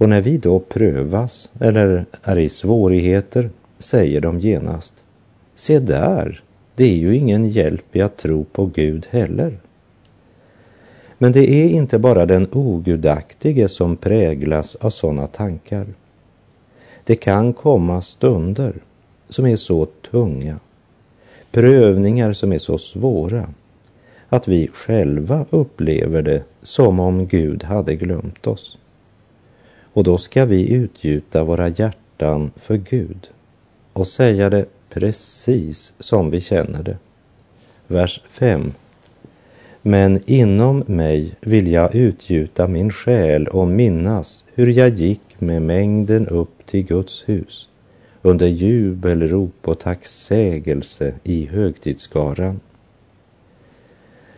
Och 0.00 0.08
när 0.08 0.20
vi 0.20 0.38
då 0.38 0.58
prövas 0.58 1.50
eller 1.60 2.04
är 2.22 2.36
i 2.36 2.48
svårigheter 2.48 3.50
säger 3.78 4.20
de 4.20 4.40
genast, 4.40 4.92
se 5.54 5.78
där, 5.78 6.42
det 6.74 6.84
är 6.84 6.96
ju 6.96 7.16
ingen 7.16 7.48
hjälp 7.48 7.96
i 7.96 8.00
att 8.00 8.16
tro 8.16 8.44
på 8.44 8.66
Gud 8.66 9.06
heller. 9.10 9.58
Men 11.18 11.32
det 11.32 11.50
är 11.50 11.68
inte 11.68 11.98
bara 11.98 12.26
den 12.26 12.48
ogudaktige 12.52 13.68
som 13.68 13.96
präglas 13.96 14.74
av 14.74 14.90
sådana 14.90 15.26
tankar. 15.26 15.86
Det 17.04 17.16
kan 17.16 17.52
komma 17.52 18.02
stunder 18.02 18.74
som 19.28 19.46
är 19.46 19.56
så 19.56 19.86
tunga, 20.10 20.60
prövningar 21.50 22.32
som 22.32 22.52
är 22.52 22.58
så 22.58 22.78
svåra, 22.78 23.54
att 24.28 24.48
vi 24.48 24.68
själva 24.72 25.46
upplever 25.50 26.22
det 26.22 26.42
som 26.62 27.00
om 27.00 27.26
Gud 27.26 27.62
hade 27.62 27.94
glömt 27.94 28.46
oss. 28.46 28.76
Och 29.92 30.04
då 30.04 30.18
ska 30.18 30.44
vi 30.44 30.72
utgjuta 30.72 31.44
våra 31.44 31.68
hjärtan 31.68 32.50
för 32.56 32.76
Gud 32.76 33.30
och 33.92 34.06
säga 34.06 34.50
det 34.50 34.66
precis 34.90 35.92
som 35.98 36.30
vi 36.30 36.40
känner 36.40 36.82
det. 36.82 36.96
Vers 37.86 38.22
5. 38.28 38.72
Men 39.82 40.20
inom 40.26 40.84
mig 40.86 41.34
vill 41.40 41.72
jag 41.72 41.94
utgjuta 41.94 42.66
min 42.66 42.90
själ 42.90 43.48
och 43.48 43.68
minnas 43.68 44.44
hur 44.54 44.66
jag 44.66 44.88
gick 44.88 45.20
med 45.38 45.62
mängden 45.62 46.28
upp 46.28 46.66
till 46.66 46.84
Guds 46.84 47.28
hus 47.28 47.68
under 48.22 48.46
jubelrop 48.46 49.68
och 49.68 49.78
tacksägelse 49.78 51.14
i 51.24 51.46
högtidsskaran. 51.46 52.60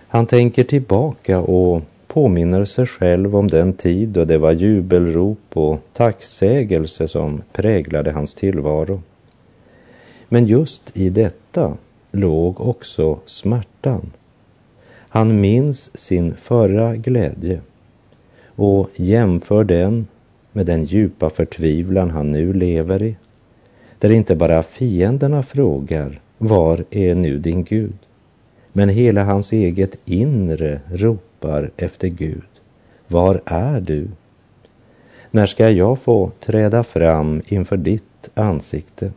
Han 0.09 0.27
tänker 0.27 0.65
tillbaka 0.65 1.41
och 1.41 1.83
påminner 2.13 2.65
sig 2.65 2.87
själv 2.87 3.37
om 3.37 3.49
den 3.49 3.73
tid 3.73 4.09
då 4.09 4.25
det 4.25 4.39
var 4.39 4.53
jubelrop 4.53 5.39
och 5.53 5.81
tacksägelse 5.93 7.09
som 7.09 7.43
präglade 7.53 8.11
hans 8.11 8.35
tillvaro. 8.35 9.03
Men 10.29 10.47
just 10.47 10.97
i 10.97 11.11
detta 11.11 11.77
låg 12.11 12.61
också 12.61 13.19
smärtan. 13.27 14.11
Han 15.09 15.41
minns 15.41 15.99
sin 15.99 16.35
förra 16.35 16.97
glädje 16.97 17.61
och 18.47 18.91
jämför 18.97 19.65
den 19.65 20.07
med 20.53 20.67
den 20.67 20.85
djupa 20.85 21.31
förtvivlan 21.31 22.11
han 22.11 22.33
nu 22.33 22.53
lever 22.53 23.03
i 23.03 23.17
där 23.99 24.11
inte 24.11 24.37
bara 24.37 24.63
fienderna 24.63 25.43
frågar 25.43 26.21
var 26.39 26.85
är 26.91 27.15
nu 27.15 27.39
din 27.39 27.65
Gud? 27.65 27.99
Men 28.73 28.89
hela 28.89 29.25
hans 29.25 29.53
eget 29.53 29.99
inre 30.05 30.81
ropar 30.91 31.32
efter 31.77 32.09
Gud. 32.09 32.43
Var 33.09 33.43
är 33.45 33.81
du? 33.81 34.09
När 35.31 35.47
ska 35.47 35.71
jag 35.71 35.99
få 35.99 36.31
träda 36.41 36.85
fram 36.85 37.43
inför 37.47 37.77
ditt 37.77 38.31
ansikte? 38.35 39.13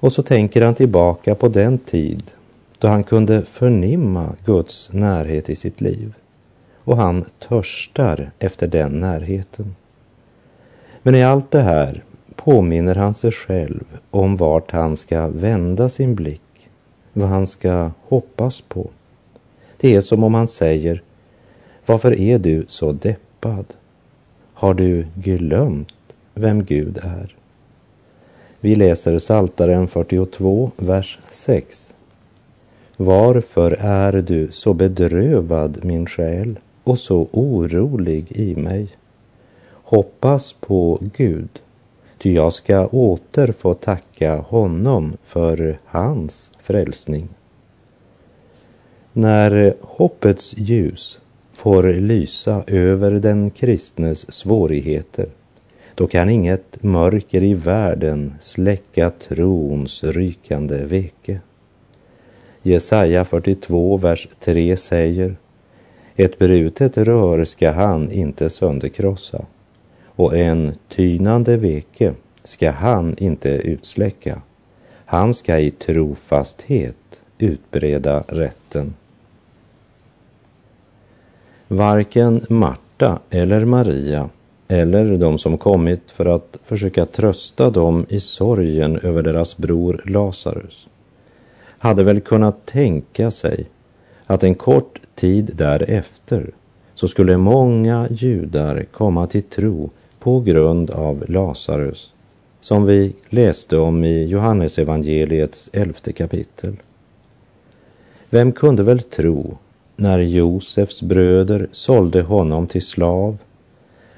Och 0.00 0.12
så 0.12 0.22
tänker 0.22 0.62
han 0.62 0.74
tillbaka 0.74 1.34
på 1.34 1.48
den 1.48 1.78
tid 1.78 2.32
då 2.78 2.88
han 2.88 3.04
kunde 3.04 3.44
förnimma 3.44 4.32
Guds 4.44 4.92
närhet 4.92 5.50
i 5.50 5.56
sitt 5.56 5.80
liv. 5.80 6.14
Och 6.84 6.96
han 6.96 7.24
törstar 7.38 8.30
efter 8.38 8.66
den 8.66 9.00
närheten. 9.00 9.76
Men 11.02 11.14
i 11.14 11.22
allt 11.22 11.50
det 11.50 11.62
här 11.62 12.04
påminner 12.36 12.94
han 12.94 13.14
sig 13.14 13.32
själv 13.32 13.84
om 14.10 14.36
vart 14.36 14.70
han 14.70 14.96
ska 14.96 15.28
vända 15.28 15.88
sin 15.88 16.14
blick, 16.14 16.70
vad 17.12 17.28
han 17.28 17.46
ska 17.46 17.90
hoppas 18.08 18.60
på. 18.60 18.90
Det 19.80 19.94
är 19.94 20.00
som 20.00 20.24
om 20.24 20.34
han 20.34 20.48
säger, 20.48 21.02
varför 21.86 22.20
är 22.20 22.38
du 22.38 22.64
så 22.68 22.92
deppad? 22.92 23.74
Har 24.54 24.74
du 24.74 25.06
glömt 25.14 25.94
vem 26.34 26.64
Gud 26.64 26.98
är? 27.02 27.36
Vi 28.60 28.74
läser 28.74 29.18
Saltaren 29.18 29.88
42, 29.88 30.70
vers 30.76 31.18
6. 31.30 31.94
Varför 32.96 33.76
är 33.80 34.12
du 34.12 34.48
så 34.52 34.74
bedrövad, 34.74 35.84
min 35.84 36.06
själ, 36.06 36.58
och 36.84 36.98
så 36.98 37.28
orolig 37.32 38.32
i 38.32 38.56
mig? 38.56 38.88
Hoppas 39.72 40.52
på 40.52 40.98
Gud 41.16 41.60
Ty 42.22 42.34
jag 42.34 42.52
ska 42.52 42.86
åter 42.86 43.52
få 43.52 43.74
tacka 43.74 44.36
honom 44.36 45.16
för 45.24 45.78
hans 45.84 46.52
frälsning. 46.62 47.28
När 49.12 49.74
hoppets 49.80 50.54
ljus 50.56 51.20
får 51.52 51.82
lysa 51.82 52.64
över 52.66 53.10
den 53.10 53.50
kristnes 53.50 54.32
svårigheter, 54.32 55.26
då 55.94 56.06
kan 56.06 56.30
inget 56.30 56.82
mörker 56.82 57.42
i 57.42 57.54
världen 57.54 58.34
släcka 58.40 59.10
trons 59.10 60.04
rykande 60.04 60.84
veke. 60.84 61.40
Jesaja 62.62 63.24
42, 63.24 63.96
vers 63.96 64.28
3 64.40 64.76
säger 64.76 65.36
Ett 66.16 66.38
brutet 66.38 66.98
rör 66.98 67.44
ska 67.44 67.70
han 67.70 68.12
inte 68.12 68.50
sönderkrossa 68.50 69.46
och 70.04 70.36
en 70.36 70.72
tynande 70.88 71.56
veke 71.56 72.14
ska 72.44 72.70
han 72.70 73.14
inte 73.18 73.48
utsläcka. 73.48 74.42
Han 75.04 75.34
ska 75.34 75.58
i 75.58 75.70
trofasthet 75.70 77.22
utbreda 77.38 78.24
rätten. 78.28 78.94
Varken 81.72 82.46
Marta 82.48 83.18
eller 83.30 83.64
Maria 83.64 84.28
eller 84.68 85.16
de 85.16 85.38
som 85.38 85.58
kommit 85.58 86.10
för 86.10 86.26
att 86.26 86.58
försöka 86.64 87.06
trösta 87.06 87.70
dem 87.70 88.06
i 88.08 88.20
sorgen 88.20 88.98
över 88.98 89.22
deras 89.22 89.56
bror 89.56 90.02
Lazarus 90.06 90.88
hade 91.78 92.04
väl 92.04 92.20
kunnat 92.20 92.66
tänka 92.66 93.30
sig 93.30 93.66
att 94.26 94.44
en 94.44 94.54
kort 94.54 95.00
tid 95.14 95.50
därefter 95.54 96.50
så 96.94 97.08
skulle 97.08 97.36
många 97.36 98.08
judar 98.10 98.84
komma 98.92 99.26
till 99.26 99.42
tro 99.42 99.90
på 100.18 100.40
grund 100.40 100.90
av 100.90 101.24
Lazarus, 101.28 102.12
som 102.60 102.84
vi 102.84 103.12
läste 103.28 103.76
om 103.76 104.04
i 104.04 104.24
Johannesevangeliets 104.24 105.70
elfte 105.72 106.12
kapitel. 106.12 106.76
Vem 108.30 108.52
kunde 108.52 108.82
väl 108.82 109.02
tro, 109.02 109.58
när 110.00 110.18
Josefs 110.18 111.02
bröder 111.02 111.68
sålde 111.72 112.22
honom 112.22 112.66
till 112.66 112.82
slav, 112.82 113.38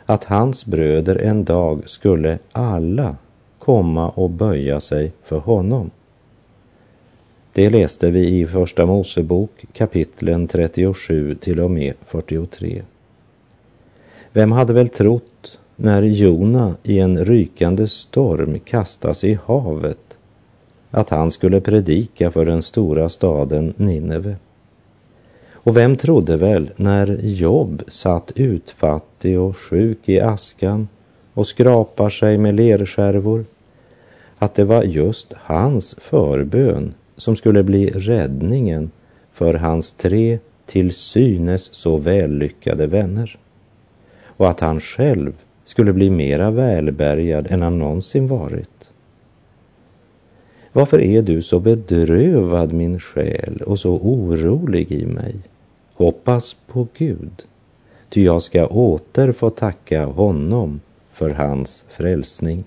att 0.07 0.25
hans 0.25 0.67
bröder 0.67 1.17
en 1.17 1.45
dag 1.45 1.83
skulle 1.87 2.39
alla 2.53 3.17
komma 3.59 4.09
och 4.09 4.31
böja 4.31 4.81
sig 4.81 5.13
för 5.23 5.39
honom? 5.39 5.91
Det 7.53 7.71
läste 7.71 8.11
vi 8.11 8.41
i 8.41 8.47
Första 8.47 8.87
Mosebok 8.87 9.65
kapitlen 9.73 10.47
37 10.47 11.35
till 11.35 11.61
och 11.61 11.71
med 11.71 11.95
43. 12.07 12.83
Vem 14.33 14.53
hade 14.53 14.73
väl 14.73 14.89
trott 14.89 15.59
när 15.77 16.03
Jona 16.03 16.75
i 16.83 16.99
en 16.99 17.25
rykande 17.25 17.89
storm 17.89 18.59
kastas 18.59 19.25
i 19.25 19.39
havet 19.45 20.19
att 20.91 21.11
han 21.11 21.31
skulle 21.31 21.61
predika 21.61 22.31
för 22.31 22.45
den 22.45 22.63
stora 22.63 23.09
staden 23.09 23.75
Nineve? 23.77 24.37
Och 25.65 25.77
vem 25.77 25.97
trodde 25.97 26.37
väl 26.37 26.71
när 26.77 27.21
Job 27.23 27.83
satt 27.89 28.33
utfattig 28.35 29.41
och 29.41 29.57
sjuk 29.57 29.99
i 30.09 30.21
askan 30.21 30.89
och 31.35 31.47
skrapar 31.47 32.11
sig 32.11 32.39
med 32.39 32.55
lerskärvor 32.55 33.45
att 34.39 34.55
det 34.55 34.65
var 34.65 34.83
just 34.83 35.33
hans 35.37 35.97
förbön 36.01 36.95
som 37.17 37.37
skulle 37.37 37.63
bli 37.63 37.91
räddningen 37.91 38.91
för 39.33 39.55
hans 39.55 39.93
tre 39.93 40.39
till 40.67 40.93
synes 40.93 41.75
så 41.75 41.97
vällyckade 41.97 42.87
vänner 42.87 43.39
och 44.25 44.51
att 44.51 44.61
han 44.61 44.81
själv 44.81 45.33
skulle 45.65 45.93
bli 45.93 46.11
mera 46.11 46.51
välbärgad 46.51 47.47
än 47.51 47.63
han 47.63 47.79
någonsin 47.79 48.29
varit. 48.29 48.92
Varför 50.73 51.01
är 51.01 51.23
du 51.23 51.43
så 51.43 51.61
bedrövad, 51.61 52.73
min 52.73 53.01
själ, 53.01 53.63
och 53.67 53.79
så 53.79 53.91
orolig 53.91 54.93
i 54.93 55.07
mig? 55.07 55.35
Hoppas 55.95 56.57
på 56.67 56.87
Gud, 56.97 57.45
ty 58.09 58.25
jag 58.25 58.43
ska 58.43 58.67
åter 58.67 59.33
få 59.33 59.51
tacka 59.51 60.05
honom 60.05 60.81
för 61.13 61.31
hans 61.31 61.85
frälsning. 61.91 62.65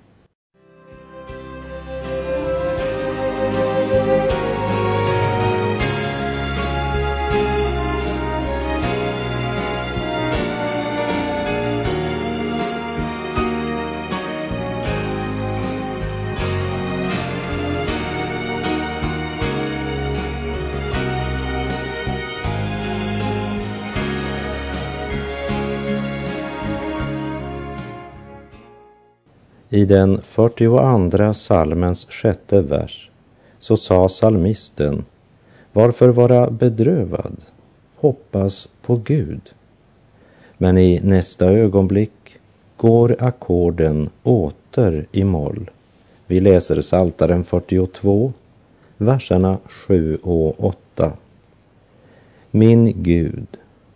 I 29.75 29.85
den 29.85 30.21
42 30.21 31.33
salmens 31.33 32.07
sjätte 32.09 32.61
vers 32.61 33.09
så 33.59 33.77
sa 33.77 34.09
salmisten 34.09 35.05
Varför 35.73 36.09
vara 36.09 36.49
bedrövad? 36.49 37.45
Hoppas 37.95 38.69
på 38.81 38.95
Gud. 38.95 39.41
Men 40.57 40.77
i 40.77 40.99
nästa 41.03 41.45
ögonblick 41.45 42.37
går 42.77 43.15
ackorden 43.19 44.09
åter 44.23 45.05
i 45.11 45.23
moll. 45.23 45.69
Vi 46.27 46.39
läser 46.39 46.81
Saltaren 46.81 47.43
42, 47.43 48.33
verserna 48.97 49.57
7 49.65 50.17
och 50.23 50.65
8. 50.65 51.11
Min 52.51 53.03
Gud, 53.03 53.47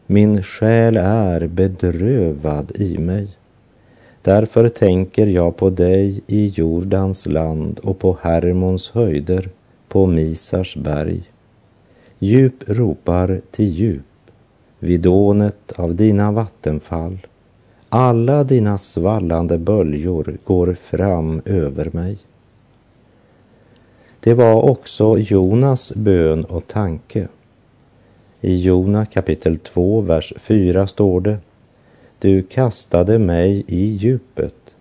min 0.06 0.44
själ 0.44 0.98
är 0.98 1.48
bedrövad 1.48 2.72
i 2.76 2.98
mig. 2.98 3.39
Därför 4.22 4.70
tänker 4.70 5.28
jag 5.28 5.58
på 5.58 5.70
dig 5.70 6.22
i 6.28 6.48
Jordans 6.48 7.26
land 7.26 7.80
och 7.80 8.00
på 8.00 8.18
Hermons 8.22 8.90
höjder, 8.90 9.50
på 9.88 10.06
Misars 10.06 10.76
berg. 10.76 11.24
Djup 12.20 12.70
ropar 12.70 13.42
till 13.52 13.66
djup 13.66 14.02
vid 14.80 15.02
dånet 15.02 15.72
av 15.76 15.96
dina 15.96 16.32
vattenfall. 16.32 17.18
Alla 17.90 18.44
dina 18.44 18.78
svallande 18.78 19.58
böljor 19.58 20.38
går 20.44 20.74
fram 20.74 21.42
över 21.46 21.90
mig. 21.94 22.18
Det 24.20 24.34
var 24.34 24.62
också 24.70 25.18
Jonas 25.18 25.94
bön 25.96 26.46
och 26.46 26.68
tanke. 26.68 27.28
I 28.42 28.58
Jona 28.58 29.06
kapitel 29.06 29.60
2, 29.60 30.02
vers 30.02 30.34
4 30.38 30.88
står 30.88 31.22
det 31.22 31.38
du 32.20 32.44
kastade 32.44 33.20
mig 33.20 33.64
i 33.68 33.86
djupet, 33.86 34.76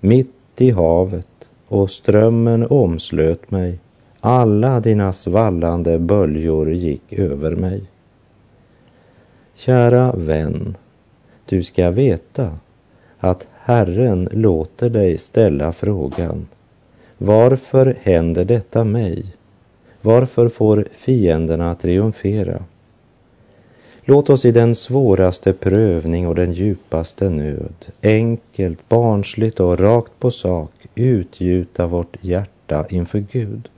mitt 0.00 0.60
i 0.60 0.70
havet, 0.70 1.26
och 1.68 1.90
strömmen 1.90 2.66
omslöt 2.70 3.50
mig. 3.50 3.78
Alla 4.20 4.80
dina 4.80 5.12
svallande 5.12 5.98
böljor 5.98 6.72
gick 6.72 7.12
över 7.12 7.56
mig. 7.56 7.82
Kära 9.54 10.12
vän, 10.12 10.76
du 11.46 11.62
ska 11.62 11.90
veta 11.90 12.58
att 13.18 13.46
Herren 13.52 14.28
låter 14.32 14.90
dig 14.90 15.18
ställa 15.18 15.72
frågan 15.72 16.46
Varför 17.18 17.96
händer 18.02 18.44
detta 18.44 18.84
mig? 18.84 19.24
Varför 20.02 20.48
får 20.48 20.88
fienderna 20.92 21.74
triumfera? 21.74 22.64
Låt 24.10 24.30
oss 24.30 24.44
i 24.44 24.52
den 24.52 24.74
svåraste 24.74 25.52
prövning 25.52 26.28
och 26.28 26.34
den 26.34 26.52
djupaste 26.52 27.30
nöd 27.30 27.74
enkelt, 28.02 28.88
barnsligt 28.88 29.60
och 29.60 29.78
rakt 29.78 30.12
på 30.18 30.30
sak 30.30 30.70
utgjuta 30.94 31.86
vårt 31.86 32.16
hjärta 32.20 32.86
inför 32.90 33.18
Gud. 33.32 33.68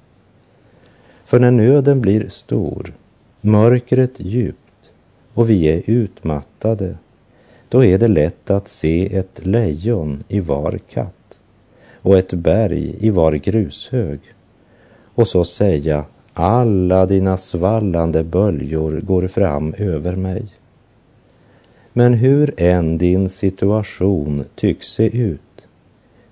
För 1.24 1.38
när 1.38 1.50
nöden 1.50 2.00
blir 2.00 2.28
stor, 2.28 2.94
mörkret 3.40 4.12
djupt 4.16 4.90
och 5.34 5.50
vi 5.50 5.64
är 5.68 5.82
utmattade, 5.86 6.96
då 7.68 7.84
är 7.84 7.98
det 7.98 8.08
lätt 8.08 8.50
att 8.50 8.68
se 8.68 9.16
ett 9.16 9.46
lejon 9.46 10.24
i 10.28 10.40
var 10.40 10.78
katt 10.90 11.38
och 11.92 12.18
ett 12.18 12.32
berg 12.32 12.96
i 13.00 13.10
var 13.10 13.32
grushög 13.32 14.20
och 15.14 15.28
så 15.28 15.44
säga 15.44 16.04
alla 16.34 17.06
dina 17.06 17.36
svallande 17.36 18.24
böljor 18.24 19.00
går 19.00 19.28
fram 19.28 19.74
över 19.78 20.16
mig. 20.16 20.44
Men 21.92 22.14
hur 22.14 22.54
än 22.56 22.98
din 22.98 23.28
situation 23.28 24.44
tycks 24.54 24.86
se 24.86 25.18
ut, 25.18 25.66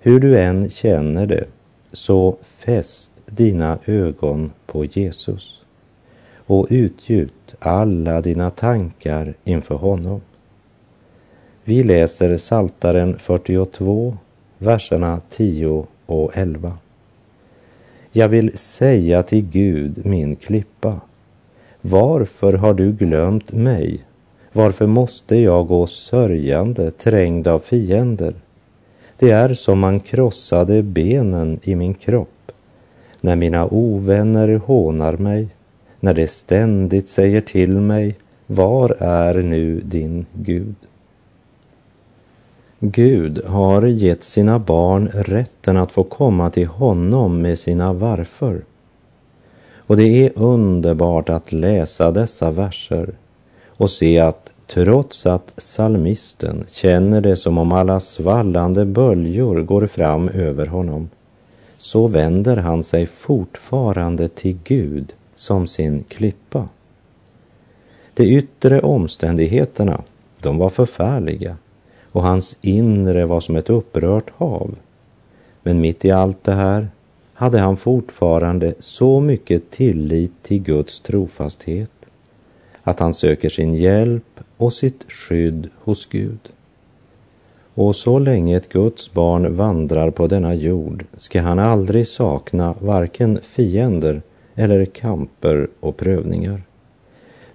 hur 0.00 0.20
du 0.20 0.40
än 0.40 0.70
känner 0.70 1.26
det, 1.26 1.44
så 1.92 2.36
fäst 2.42 3.10
dina 3.26 3.78
ögon 3.86 4.52
på 4.66 4.84
Jesus 4.84 5.60
och 6.46 6.66
utgjut 6.70 7.54
alla 7.58 8.20
dina 8.20 8.50
tankar 8.50 9.34
inför 9.44 9.74
honom. 9.74 10.20
Vi 11.64 11.82
läser 11.82 12.36
Saltaren 12.36 13.18
42, 13.18 14.16
verserna 14.58 15.20
10 15.30 15.86
och 16.06 16.36
11. 16.36 16.78
Jag 18.12 18.28
vill 18.28 18.58
säga 18.58 19.22
till 19.22 19.46
Gud, 19.50 20.06
min 20.06 20.36
klippa, 20.36 21.00
varför 21.80 22.52
har 22.52 22.74
du 22.74 22.92
glömt 22.92 23.52
mig? 23.52 24.04
Varför 24.52 24.86
måste 24.86 25.36
jag 25.36 25.66
gå 25.66 25.86
sörjande, 25.86 26.90
trängd 26.90 27.48
av 27.48 27.58
fiender? 27.58 28.34
Det 29.18 29.30
är 29.30 29.54
som 29.54 29.78
man 29.78 30.00
krossade 30.00 30.82
benen 30.82 31.58
i 31.62 31.74
min 31.74 31.94
kropp, 31.94 32.52
när 33.20 33.36
mina 33.36 33.66
ovänner 33.66 34.48
hånar 34.56 35.16
mig, 35.16 35.48
när 36.00 36.14
de 36.14 36.26
ständigt 36.26 37.08
säger 37.08 37.40
till 37.40 37.76
mig, 37.80 38.16
var 38.46 38.96
är 38.98 39.34
nu 39.34 39.80
din 39.80 40.26
Gud? 40.32 40.74
Gud 42.80 43.44
har 43.44 43.82
gett 43.82 44.24
sina 44.24 44.58
barn 44.58 45.08
rätten 45.14 45.76
att 45.76 45.92
få 45.92 46.04
komma 46.04 46.50
till 46.50 46.66
honom 46.66 47.42
med 47.42 47.58
sina 47.58 47.92
varför. 47.92 48.64
Och 49.76 49.96
det 49.96 50.26
är 50.26 50.32
underbart 50.34 51.28
att 51.28 51.52
läsa 51.52 52.10
dessa 52.10 52.50
verser 52.50 53.10
och 53.68 53.90
se 53.90 54.18
att 54.18 54.52
Trots 54.74 55.26
att 55.26 55.54
salmisten 55.56 56.64
känner 56.68 57.20
det 57.20 57.36
som 57.36 57.58
om 57.58 57.72
alla 57.72 58.00
svallande 58.00 58.84
böljor 58.84 59.62
går 59.62 59.86
fram 59.86 60.28
över 60.28 60.66
honom, 60.66 61.08
så 61.78 62.08
vänder 62.08 62.56
han 62.56 62.82
sig 62.82 63.06
fortfarande 63.06 64.28
till 64.28 64.58
Gud 64.64 65.12
som 65.34 65.66
sin 65.66 66.04
klippa. 66.08 66.68
De 68.14 68.24
yttre 68.24 68.80
omständigheterna, 68.80 70.02
de 70.42 70.58
var 70.58 70.70
förfärliga 70.70 71.56
och 72.12 72.22
hans 72.22 72.58
inre 72.60 73.26
var 73.26 73.40
som 73.40 73.56
ett 73.56 73.70
upprört 73.70 74.30
hav. 74.36 74.74
Men 75.62 75.80
mitt 75.80 76.04
i 76.04 76.10
allt 76.10 76.44
det 76.44 76.54
här 76.54 76.88
hade 77.34 77.58
han 77.58 77.76
fortfarande 77.76 78.74
så 78.78 79.20
mycket 79.20 79.70
tillit 79.70 80.42
till 80.42 80.62
Guds 80.62 81.00
trofasthet 81.00 81.90
att 82.82 83.00
han 83.00 83.14
söker 83.14 83.48
sin 83.48 83.74
hjälp 83.74 84.40
och 84.56 84.72
sitt 84.72 85.12
skydd 85.12 85.68
hos 85.74 86.06
Gud. 86.06 86.38
Och 87.74 87.96
så 87.96 88.18
länge 88.18 88.56
ett 88.56 88.68
Guds 88.68 89.12
barn 89.12 89.56
vandrar 89.56 90.10
på 90.10 90.26
denna 90.26 90.54
jord 90.54 91.04
ska 91.18 91.40
han 91.40 91.58
aldrig 91.58 92.08
sakna 92.08 92.74
varken 92.78 93.38
fiender 93.42 94.22
eller 94.54 94.84
kamper 94.84 95.68
och 95.80 95.96
prövningar. 95.96 96.62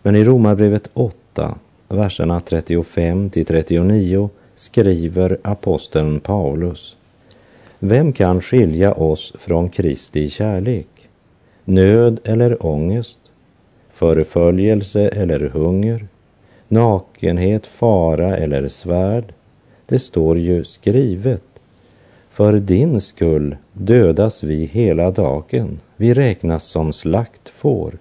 Men 0.01 0.15
i 0.15 0.23
Romarbrevet 0.23 0.89
8, 0.93 1.55
verserna 1.87 2.41
35 2.41 3.29
till 3.29 3.45
39 3.45 4.29
skriver 4.55 5.37
aposteln 5.43 6.19
Paulus 6.19 6.97
vem 7.79 8.13
kan 8.13 8.41
skilja 8.41 8.93
oss 8.93 9.33
från 9.39 9.69
Kristi 9.69 10.29
kärlek? 10.29 10.87
Nöd 11.65 12.19
eller 12.23 12.65
ångest? 12.65 13.17
Förföljelse 13.89 15.07
eller 15.07 15.39
hunger? 15.39 16.07
Nakenhet, 16.67 17.67
fara 17.67 18.37
eller 18.37 18.67
svärd? 18.67 19.33
Det 19.85 19.99
står 19.99 20.37
ju 20.37 20.63
skrivet. 20.63 21.43
För 22.29 22.53
din 22.53 23.01
skull 23.01 23.57
dödas 23.73 24.43
vi 24.43 24.65
hela 24.65 25.11
dagen, 25.11 25.79
vi 25.97 26.13
räknas 26.13 26.63
som 26.63 26.93
slaktfår. 26.93 27.97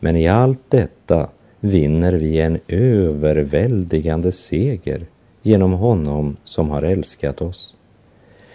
Men 0.00 0.16
i 0.16 0.28
allt 0.28 0.70
detta 0.70 1.28
vinner 1.60 2.12
vi 2.12 2.40
en 2.40 2.58
överväldigande 2.68 4.32
seger 4.32 5.06
genom 5.44 5.72
honom 5.72 6.36
som 6.44 6.70
har 6.70 6.82
älskat 6.82 7.42
oss. 7.42 7.74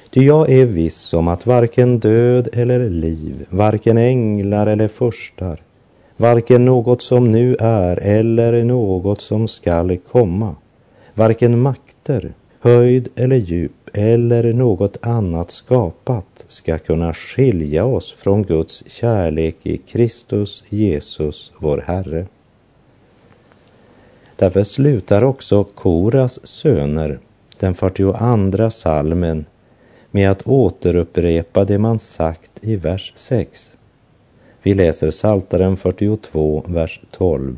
Ty 0.09 0.21
jag 0.21 0.49
är 0.49 0.65
viss 0.65 1.13
om 1.13 1.27
att 1.27 1.45
varken 1.45 1.99
död 1.99 2.49
eller 2.53 2.89
liv, 2.89 3.45
varken 3.49 3.97
änglar 3.97 4.67
eller 4.67 4.87
furstar, 4.87 5.61
varken 6.17 6.65
något 6.65 7.01
som 7.01 7.31
nu 7.31 7.55
är 7.59 7.99
eller 8.01 8.63
något 8.63 9.21
som 9.21 9.47
skall 9.47 9.97
komma, 9.97 10.55
varken 11.13 11.59
makter, 11.61 12.33
höjd 12.59 13.09
eller 13.15 13.35
djup 13.35 13.89
eller 13.93 14.53
något 14.53 14.97
annat 15.01 15.51
skapat 15.51 16.45
ska 16.47 16.77
kunna 16.77 17.13
skilja 17.13 17.85
oss 17.85 18.13
från 18.13 18.43
Guds 18.43 18.83
kärlek 18.87 19.55
i 19.63 19.77
Kristus 19.77 20.63
Jesus, 20.69 21.51
vår 21.57 21.83
Herre. 21.87 22.25
Därför 24.39 24.63
slutar 24.63 25.23
också 25.23 25.63
Koras 25.63 26.47
söner 26.47 27.19
den 27.57 27.75
42 27.75 28.69
salmen 28.69 29.45
med 30.11 30.31
att 30.31 30.47
återupprepa 30.47 31.65
det 31.65 31.77
man 31.77 31.99
sagt 31.99 32.51
i 32.61 32.75
vers 32.75 33.13
6. 33.15 33.77
Vi 34.61 34.73
läser 34.73 35.11
Saltaren 35.11 35.77
42, 35.77 36.63
vers 36.67 37.01
12. 37.11 37.57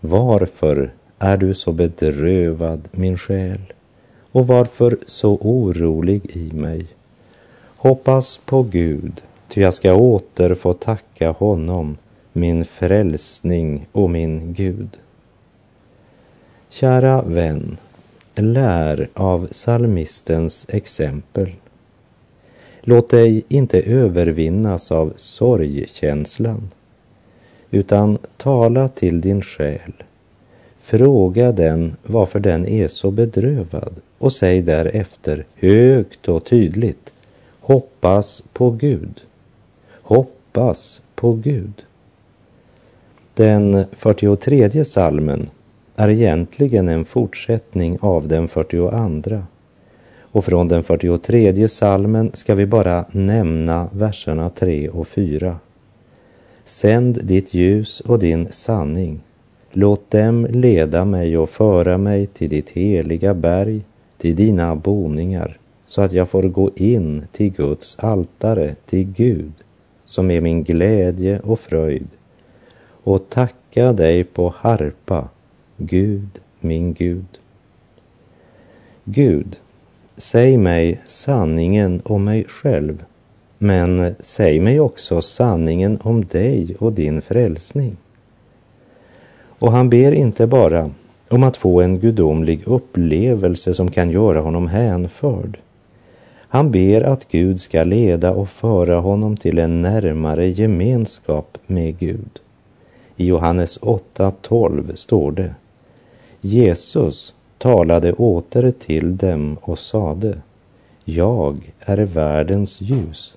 Varför 0.00 0.92
är 1.18 1.36
du 1.36 1.54
så 1.54 1.72
bedrövad, 1.72 2.88
min 2.92 3.18
själ? 3.18 3.72
Och 4.32 4.46
varför 4.46 4.98
så 5.06 5.34
orolig 5.40 6.36
i 6.36 6.52
mig? 6.52 6.86
Hoppas 7.76 8.40
på 8.44 8.62
Gud, 8.62 9.22
ty 9.48 9.60
jag 9.60 9.74
ska 9.74 9.94
åter 9.94 10.54
få 10.54 10.72
tacka 10.72 11.30
honom, 11.30 11.96
min 12.32 12.64
frälsning 12.64 13.86
och 13.92 14.10
min 14.10 14.54
Gud. 14.54 14.98
Kära 16.72 17.22
vän, 17.22 17.76
lär 18.34 19.08
av 19.14 19.48
salmistens 19.50 20.66
exempel. 20.68 21.50
Låt 22.80 23.10
dig 23.10 23.42
inte 23.48 23.80
övervinnas 23.80 24.92
av 24.92 25.12
sorgkänslan, 25.16 26.70
utan 27.70 28.18
tala 28.36 28.88
till 28.88 29.20
din 29.20 29.42
själ. 29.42 29.92
Fråga 30.78 31.52
den 31.52 31.96
varför 32.02 32.40
den 32.40 32.66
är 32.66 32.88
så 32.88 33.10
bedrövad 33.10 33.94
och 34.18 34.32
säg 34.32 34.62
därefter 34.62 35.44
högt 35.54 36.28
och 36.28 36.44
tydligt 36.44 37.12
Hoppas 37.60 38.44
på 38.52 38.70
Gud. 38.70 39.20
Hoppas 40.02 41.02
på 41.14 41.32
Gud. 41.32 41.84
Den 43.34 43.84
43 43.92 44.84
salmen 44.84 45.50
är 46.02 46.08
egentligen 46.08 46.88
en 46.88 47.04
fortsättning 47.04 47.98
av 48.00 48.28
den 48.28 48.48
42. 48.48 49.42
Och 50.20 50.44
från 50.44 50.68
den 50.68 50.84
43 50.84 51.68
salmen 51.68 52.30
ska 52.34 52.54
vi 52.54 52.66
bara 52.66 53.04
nämna 53.10 53.88
verserna 53.92 54.50
3 54.50 54.88
och 54.88 55.08
4. 55.08 55.56
Sänd 56.64 57.18
ditt 57.24 57.54
ljus 57.54 58.00
och 58.00 58.18
din 58.18 58.48
sanning. 58.50 59.20
Låt 59.72 60.10
dem 60.10 60.46
leda 60.50 61.04
mig 61.04 61.38
och 61.38 61.50
föra 61.50 61.98
mig 61.98 62.26
till 62.26 62.50
ditt 62.50 62.70
heliga 62.70 63.34
berg, 63.34 63.80
till 64.18 64.36
dina 64.36 64.76
boningar, 64.76 65.58
så 65.86 66.02
att 66.02 66.12
jag 66.12 66.28
får 66.28 66.42
gå 66.42 66.70
in 66.76 67.26
till 67.32 67.52
Guds 67.52 67.98
altare, 67.98 68.74
till 68.86 69.04
Gud, 69.04 69.52
som 70.04 70.30
är 70.30 70.40
min 70.40 70.64
glädje 70.64 71.40
och 71.40 71.60
fröjd, 71.60 72.08
och 73.04 73.30
tacka 73.30 73.92
dig 73.92 74.24
på 74.24 74.54
harpa 74.56 75.28
Gud, 75.86 76.40
min 76.60 76.92
Gud. 76.92 77.38
Gud, 79.04 79.56
säg 80.16 80.56
mig 80.56 81.00
sanningen 81.06 82.02
om 82.04 82.24
mig 82.24 82.44
själv, 82.44 83.04
men 83.58 84.14
säg 84.20 84.60
mig 84.60 84.80
också 84.80 85.22
sanningen 85.22 85.98
om 86.02 86.24
dig 86.24 86.76
och 86.78 86.92
din 86.92 87.22
frälsning. 87.22 87.96
Och 89.58 89.72
han 89.72 89.90
ber 89.90 90.12
inte 90.12 90.46
bara 90.46 90.90
om 91.28 91.42
att 91.42 91.56
få 91.56 91.80
en 91.80 91.98
gudomlig 91.98 92.62
upplevelse 92.66 93.74
som 93.74 93.90
kan 93.90 94.10
göra 94.10 94.40
honom 94.40 94.66
hänförd. 94.68 95.58
Han 96.48 96.70
ber 96.70 97.02
att 97.02 97.28
Gud 97.28 97.60
ska 97.60 97.84
leda 97.84 98.30
och 98.30 98.48
föra 98.48 98.98
honom 98.98 99.36
till 99.36 99.58
en 99.58 99.82
närmare 99.82 100.48
gemenskap 100.48 101.58
med 101.66 101.98
Gud. 101.98 102.38
I 103.16 103.26
Johannes 103.26 103.80
8.12 103.80 104.94
står 104.94 105.32
det 105.32 105.54
Jesus 106.44 107.34
talade 107.58 108.12
åter 108.12 108.70
till 108.70 109.16
dem 109.16 109.58
och 109.60 109.78
sade 109.78 110.38
Jag 111.04 111.72
är 111.80 111.98
världens 111.98 112.80
ljus. 112.80 113.36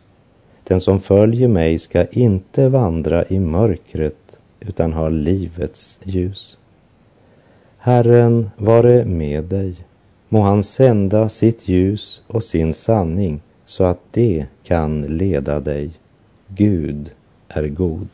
Den 0.63 0.81
som 0.81 0.99
följer 0.99 1.47
mig 1.47 1.79
ska 1.79 2.05
inte 2.05 2.69
vandra 2.69 3.25
i 3.25 3.39
mörkret 3.39 4.39
utan 4.59 4.93
ha 4.93 5.09
livets 5.09 5.99
ljus. 6.03 6.57
Herren 7.77 8.49
vare 8.57 9.05
med 9.05 9.43
dig. 9.43 9.75
Må 10.29 10.41
han 10.41 10.63
sända 10.63 11.29
sitt 11.29 11.67
ljus 11.67 12.23
och 12.27 12.43
sin 12.43 12.73
sanning 12.73 13.41
så 13.65 13.83
att 13.83 13.99
det 14.11 14.45
kan 14.63 15.01
leda 15.01 15.59
dig. 15.59 15.89
Gud 16.47 17.11
är 17.47 17.67
god. 17.67 18.07